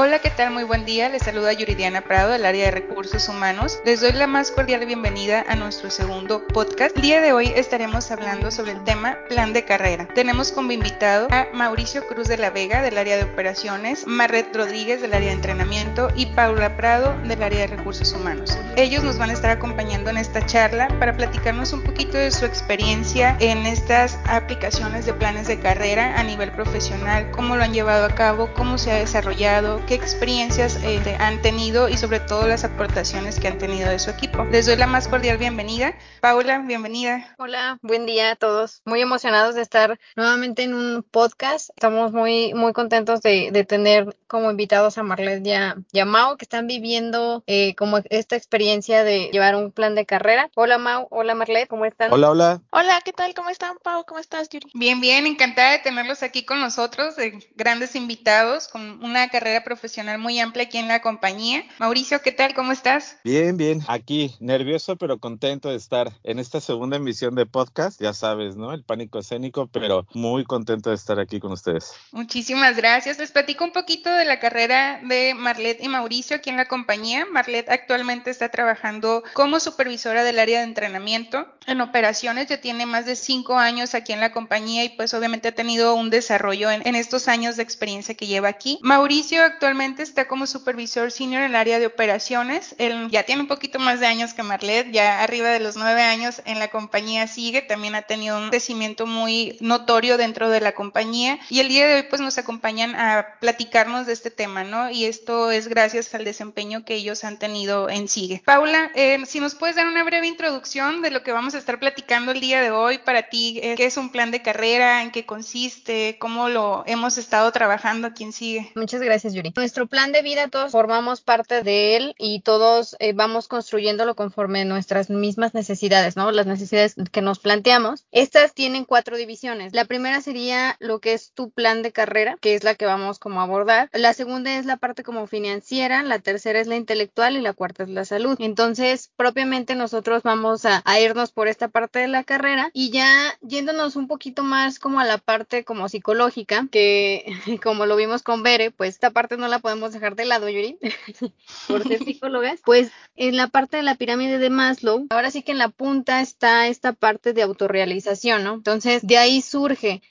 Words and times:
Hola, 0.00 0.20
¿qué 0.20 0.30
tal? 0.30 0.52
Muy 0.52 0.62
buen 0.62 0.84
día. 0.84 1.08
Les 1.08 1.24
saluda 1.24 1.52
Yuridiana 1.52 2.02
Prado 2.02 2.30
del 2.30 2.46
área 2.46 2.66
de 2.66 2.70
recursos 2.70 3.28
humanos. 3.28 3.80
Les 3.84 4.00
doy 4.00 4.12
la 4.12 4.28
más 4.28 4.52
cordial 4.52 4.86
bienvenida 4.86 5.44
a 5.48 5.56
nuestro 5.56 5.90
segundo 5.90 6.46
podcast. 6.46 6.94
El 6.94 7.02
día 7.02 7.20
de 7.20 7.32
hoy 7.32 7.52
estaremos 7.56 8.12
hablando 8.12 8.52
sobre 8.52 8.70
el 8.70 8.84
tema 8.84 9.18
plan 9.28 9.52
de 9.52 9.64
carrera. 9.64 10.06
Tenemos 10.14 10.52
como 10.52 10.70
invitado 10.70 11.26
a 11.32 11.48
Mauricio 11.52 12.06
Cruz 12.06 12.28
de 12.28 12.36
la 12.36 12.50
Vega 12.50 12.80
del 12.80 12.96
área 12.96 13.16
de 13.16 13.24
operaciones, 13.24 14.06
Marret 14.06 14.54
Rodríguez 14.54 15.02
del 15.02 15.14
área 15.14 15.30
de 15.30 15.34
entrenamiento 15.34 16.10
y 16.14 16.26
Paula 16.26 16.76
Prado 16.76 17.18
del 17.24 17.42
área 17.42 17.62
de 17.62 17.76
recursos 17.76 18.12
humanos. 18.12 18.56
Ellos 18.76 19.02
nos 19.02 19.18
van 19.18 19.30
a 19.30 19.32
estar 19.32 19.50
acompañando 19.50 20.10
en 20.10 20.18
esta 20.18 20.46
charla 20.46 20.86
para 21.00 21.16
platicarnos 21.16 21.72
un 21.72 21.82
poquito 21.82 22.16
de 22.16 22.30
su 22.30 22.44
experiencia 22.44 23.36
en 23.40 23.66
estas 23.66 24.16
aplicaciones 24.28 25.06
de 25.06 25.14
planes 25.14 25.48
de 25.48 25.58
carrera 25.58 26.20
a 26.20 26.22
nivel 26.22 26.52
profesional, 26.52 27.32
cómo 27.32 27.56
lo 27.56 27.64
han 27.64 27.72
llevado 27.72 28.04
a 28.04 28.14
cabo, 28.14 28.54
cómo 28.54 28.78
se 28.78 28.92
ha 28.92 28.94
desarrollado, 28.94 29.84
qué 29.88 29.94
experiencias 29.94 30.78
eh, 30.84 31.16
han 31.18 31.40
tenido 31.40 31.88
y 31.88 31.96
sobre 31.96 32.20
todo 32.20 32.46
las 32.46 32.62
aportaciones 32.62 33.40
que 33.40 33.48
han 33.48 33.56
tenido 33.56 33.88
de 33.88 33.98
su 33.98 34.10
equipo. 34.10 34.44
Les 34.44 34.66
doy 34.66 34.76
la 34.76 34.86
más 34.86 35.08
cordial 35.08 35.38
bienvenida. 35.38 35.94
Paula, 36.20 36.58
bienvenida. 36.58 37.34
Hola, 37.38 37.78
buen 37.80 38.04
día 38.04 38.32
a 38.32 38.36
todos. 38.36 38.82
Muy 38.84 39.00
emocionados 39.00 39.54
de 39.54 39.62
estar 39.62 39.98
nuevamente 40.14 40.62
en 40.64 40.74
un 40.74 41.02
podcast. 41.02 41.70
Estamos 41.70 42.12
muy, 42.12 42.52
muy 42.52 42.74
contentos 42.74 43.22
de, 43.22 43.50
de 43.50 43.64
tener 43.64 44.14
como 44.26 44.50
invitados 44.50 44.98
a 44.98 45.02
Marlet 45.02 45.46
y 45.46 45.52
a, 45.52 45.76
y 45.90 46.00
a 46.00 46.04
Mau, 46.04 46.36
que 46.36 46.44
están 46.44 46.66
viviendo 46.66 47.42
eh, 47.46 47.74
como 47.74 48.00
esta 48.10 48.36
experiencia 48.36 49.04
de 49.04 49.30
llevar 49.32 49.56
un 49.56 49.72
plan 49.72 49.94
de 49.94 50.04
carrera. 50.04 50.50
Hola 50.54 50.76
Mau, 50.76 51.06
hola 51.10 51.34
Marlet, 51.34 51.66
¿cómo 51.66 51.86
están? 51.86 52.12
Hola, 52.12 52.30
hola. 52.30 52.60
Hola, 52.72 53.00
¿qué 53.02 53.14
tal? 53.14 53.32
¿Cómo 53.32 53.48
están, 53.48 53.78
Pau? 53.82 54.04
¿Cómo 54.04 54.20
estás, 54.20 54.50
Yuri? 54.50 54.66
Bien, 54.74 55.00
bien, 55.00 55.26
encantada 55.26 55.72
de 55.72 55.78
tenerlos 55.78 56.22
aquí 56.22 56.44
con 56.44 56.60
nosotros, 56.60 57.16
de 57.16 57.38
grandes 57.54 57.96
invitados, 57.96 58.68
con 58.68 59.02
una 59.02 59.30
carrera 59.30 59.64
profesional 59.64 59.77
muy 60.18 60.38
amplia 60.40 60.64
aquí 60.64 60.78
en 60.78 60.88
la 60.88 61.00
compañía. 61.00 61.64
Mauricio, 61.78 62.20
¿qué 62.22 62.32
tal? 62.32 62.54
¿Cómo 62.54 62.72
estás? 62.72 63.16
Bien, 63.24 63.56
bien. 63.56 63.82
Aquí, 63.88 64.34
nervioso, 64.40 64.96
pero 64.96 65.18
contento 65.18 65.70
de 65.70 65.76
estar 65.76 66.12
en 66.24 66.38
esta 66.38 66.60
segunda 66.60 66.96
emisión 66.96 67.34
de 67.34 67.46
podcast. 67.46 68.00
Ya 68.00 68.12
sabes, 68.12 68.56
¿no? 68.56 68.72
El 68.72 68.82
pánico 68.82 69.18
escénico, 69.18 69.66
pero 69.68 70.06
muy 70.14 70.44
contento 70.44 70.90
de 70.90 70.96
estar 70.96 71.18
aquí 71.20 71.40
con 71.40 71.52
ustedes. 71.52 71.92
Muchísimas 72.12 72.76
gracias. 72.76 73.18
Les 73.18 73.32
platico 73.32 73.64
un 73.64 73.72
poquito 73.72 74.10
de 74.10 74.24
la 74.24 74.40
carrera 74.40 75.00
de 75.04 75.34
Marlet 75.34 75.82
y 75.82 75.88
Mauricio 75.88 76.36
aquí 76.36 76.50
en 76.50 76.56
la 76.56 76.66
compañía. 76.66 77.26
Marlet 77.26 77.68
actualmente 77.68 78.30
está 78.30 78.48
trabajando 78.50 79.22
como 79.34 79.60
supervisora 79.60 80.24
del 80.24 80.38
área 80.38 80.58
de 80.58 80.64
entrenamiento 80.64 81.46
en 81.66 81.80
operaciones. 81.80 82.48
Ya 82.48 82.60
tiene 82.60 82.86
más 82.86 83.06
de 83.06 83.16
cinco 83.16 83.58
años 83.58 83.94
aquí 83.94 84.12
en 84.12 84.20
la 84.20 84.32
compañía 84.32 84.84
y 84.84 84.90
pues 84.90 85.14
obviamente 85.14 85.48
ha 85.48 85.54
tenido 85.54 85.94
un 85.94 86.10
desarrollo 86.10 86.70
en, 86.70 86.86
en 86.86 86.94
estos 86.94 87.28
años 87.28 87.56
de 87.56 87.62
experiencia 87.62 88.14
que 88.14 88.26
lleva 88.26 88.48
aquí. 88.48 88.78
Mauricio 88.82 89.42
actualmente 89.42 89.67
está 89.98 90.26
como 90.26 90.46
supervisor 90.46 91.10
senior 91.10 91.42
en 91.42 91.50
el 91.50 91.56
área 91.56 91.78
de 91.78 91.86
operaciones. 91.86 92.74
Él 92.78 93.08
ya 93.10 93.24
tiene 93.24 93.42
un 93.42 93.48
poquito 93.48 93.78
más 93.78 94.00
de 94.00 94.06
años 94.06 94.32
que 94.32 94.42
Marlet, 94.42 94.90
ya 94.92 95.22
arriba 95.22 95.50
de 95.50 95.60
los 95.60 95.76
nueve 95.76 96.02
años 96.02 96.42
en 96.46 96.58
la 96.58 96.68
compañía 96.68 97.26
sigue. 97.26 97.60
También 97.60 97.94
ha 97.94 98.02
tenido 98.02 98.38
un 98.38 98.48
crecimiento 98.48 99.06
muy 99.06 99.56
notorio 99.60 100.16
dentro 100.16 100.48
de 100.48 100.60
la 100.60 100.72
compañía 100.72 101.38
y 101.50 101.60
el 101.60 101.68
día 101.68 101.86
de 101.86 101.96
hoy 101.96 102.02
pues 102.08 102.20
nos 102.20 102.38
acompañan 102.38 102.94
a 102.96 103.26
platicarnos 103.40 104.06
de 104.06 104.12
este 104.12 104.30
tema, 104.30 104.64
¿no? 104.64 104.90
Y 104.90 105.04
esto 105.04 105.50
es 105.50 105.68
gracias 105.68 106.14
al 106.14 106.24
desempeño 106.24 106.84
que 106.84 106.94
ellos 106.94 107.24
han 107.24 107.38
tenido 107.38 107.90
en 107.90 108.08
Sigue. 108.08 108.42
Paula, 108.44 108.90
eh, 108.94 109.18
si 109.26 109.40
nos 109.40 109.54
puedes 109.54 109.76
dar 109.76 109.86
una 109.86 110.04
breve 110.04 110.26
introducción 110.26 111.02
de 111.02 111.10
lo 111.10 111.22
que 111.22 111.32
vamos 111.32 111.54
a 111.54 111.58
estar 111.58 111.78
platicando 111.78 112.32
el 112.32 112.40
día 112.40 112.62
de 112.62 112.70
hoy 112.70 112.98
para 112.98 113.28
ti, 113.28 113.60
eh, 113.62 113.74
qué 113.76 113.86
es 113.86 113.96
un 113.96 114.10
plan 114.10 114.30
de 114.30 114.40
carrera, 114.40 115.02
en 115.02 115.10
qué 115.10 115.26
consiste, 115.26 116.16
cómo 116.18 116.48
lo 116.48 116.84
hemos 116.86 117.18
estado 117.18 117.52
trabajando 117.52 118.06
aquí 118.06 118.24
en 118.24 118.32
Sigue. 118.32 118.72
Muchas 118.74 119.00
gracias, 119.00 119.34
Yuri. 119.34 119.52
Nuestro 119.58 119.88
plan 119.88 120.12
de 120.12 120.22
vida, 120.22 120.46
todos 120.46 120.70
formamos 120.70 121.20
parte 121.20 121.64
de 121.64 121.96
él 121.96 122.14
y 122.16 122.42
todos 122.42 122.94
eh, 123.00 123.12
vamos 123.12 123.48
construyéndolo 123.48 124.14
conforme 124.14 124.64
nuestras 124.64 125.10
mismas 125.10 125.52
necesidades, 125.52 126.16
¿no? 126.16 126.30
Las 126.30 126.46
necesidades 126.46 126.94
que 127.10 127.22
nos 127.22 127.40
planteamos. 127.40 128.04
Estas 128.12 128.54
tienen 128.54 128.84
cuatro 128.84 129.16
divisiones. 129.16 129.72
La 129.72 129.84
primera 129.84 130.20
sería 130.20 130.76
lo 130.78 131.00
que 131.00 131.12
es 131.12 131.32
tu 131.32 131.50
plan 131.50 131.82
de 131.82 131.90
carrera, 131.90 132.36
que 132.40 132.54
es 132.54 132.62
la 132.62 132.76
que 132.76 132.86
vamos 132.86 133.18
como 133.18 133.40
a 133.40 133.42
abordar. 133.42 133.90
La 133.92 134.12
segunda 134.12 134.56
es 134.56 134.64
la 134.64 134.76
parte 134.76 135.02
como 135.02 135.26
financiera, 135.26 136.04
la 136.04 136.20
tercera 136.20 136.60
es 136.60 136.68
la 136.68 136.76
intelectual 136.76 137.36
y 137.36 137.40
la 137.40 137.52
cuarta 137.52 137.82
es 137.82 137.88
la 137.88 138.04
salud. 138.04 138.36
Entonces, 138.38 139.10
propiamente 139.16 139.74
nosotros 139.74 140.22
vamos 140.22 140.66
a, 140.66 140.82
a 140.84 141.00
irnos 141.00 141.32
por 141.32 141.48
esta 141.48 141.66
parte 141.66 141.98
de 141.98 142.06
la 142.06 142.22
carrera 142.22 142.70
y 142.74 142.90
ya 142.92 143.36
yéndonos 143.40 143.96
un 143.96 144.06
poquito 144.06 144.44
más 144.44 144.78
como 144.78 145.00
a 145.00 145.04
la 145.04 145.18
parte 145.18 145.64
como 145.64 145.88
psicológica, 145.88 146.68
que 146.70 147.24
como 147.64 147.86
lo 147.86 147.96
vimos 147.96 148.22
con 148.22 148.44
Bere, 148.44 148.70
pues 148.70 148.90
esta 148.90 149.10
parte 149.10 149.36
no 149.38 149.48
la 149.48 149.60
podemos 149.60 149.92
dejar 149.92 150.16
de 150.16 150.24
lado, 150.24 150.48
Yuri, 150.48 150.78
por 151.68 151.86
ser 151.86 151.98
psicólogas, 152.04 152.60
pues 152.64 152.90
en 153.16 153.36
la 153.36 153.48
parte 153.48 153.78
de 153.78 153.82
la 153.82 153.94
pirámide 153.94 154.38
de 154.38 154.50
Maslow, 154.50 155.06
ahora 155.10 155.30
sí 155.30 155.42
que 155.42 155.52
en 155.52 155.58
la 155.58 155.70
punta 155.70 156.20
está 156.20 156.68
esta 156.68 156.92
parte 156.92 157.32
de 157.32 157.42
autorrealización, 157.42 158.44
¿no? 158.44 158.54
Entonces, 158.54 159.06
de 159.06 159.18
ahí 159.18 159.40
surge 159.40 160.02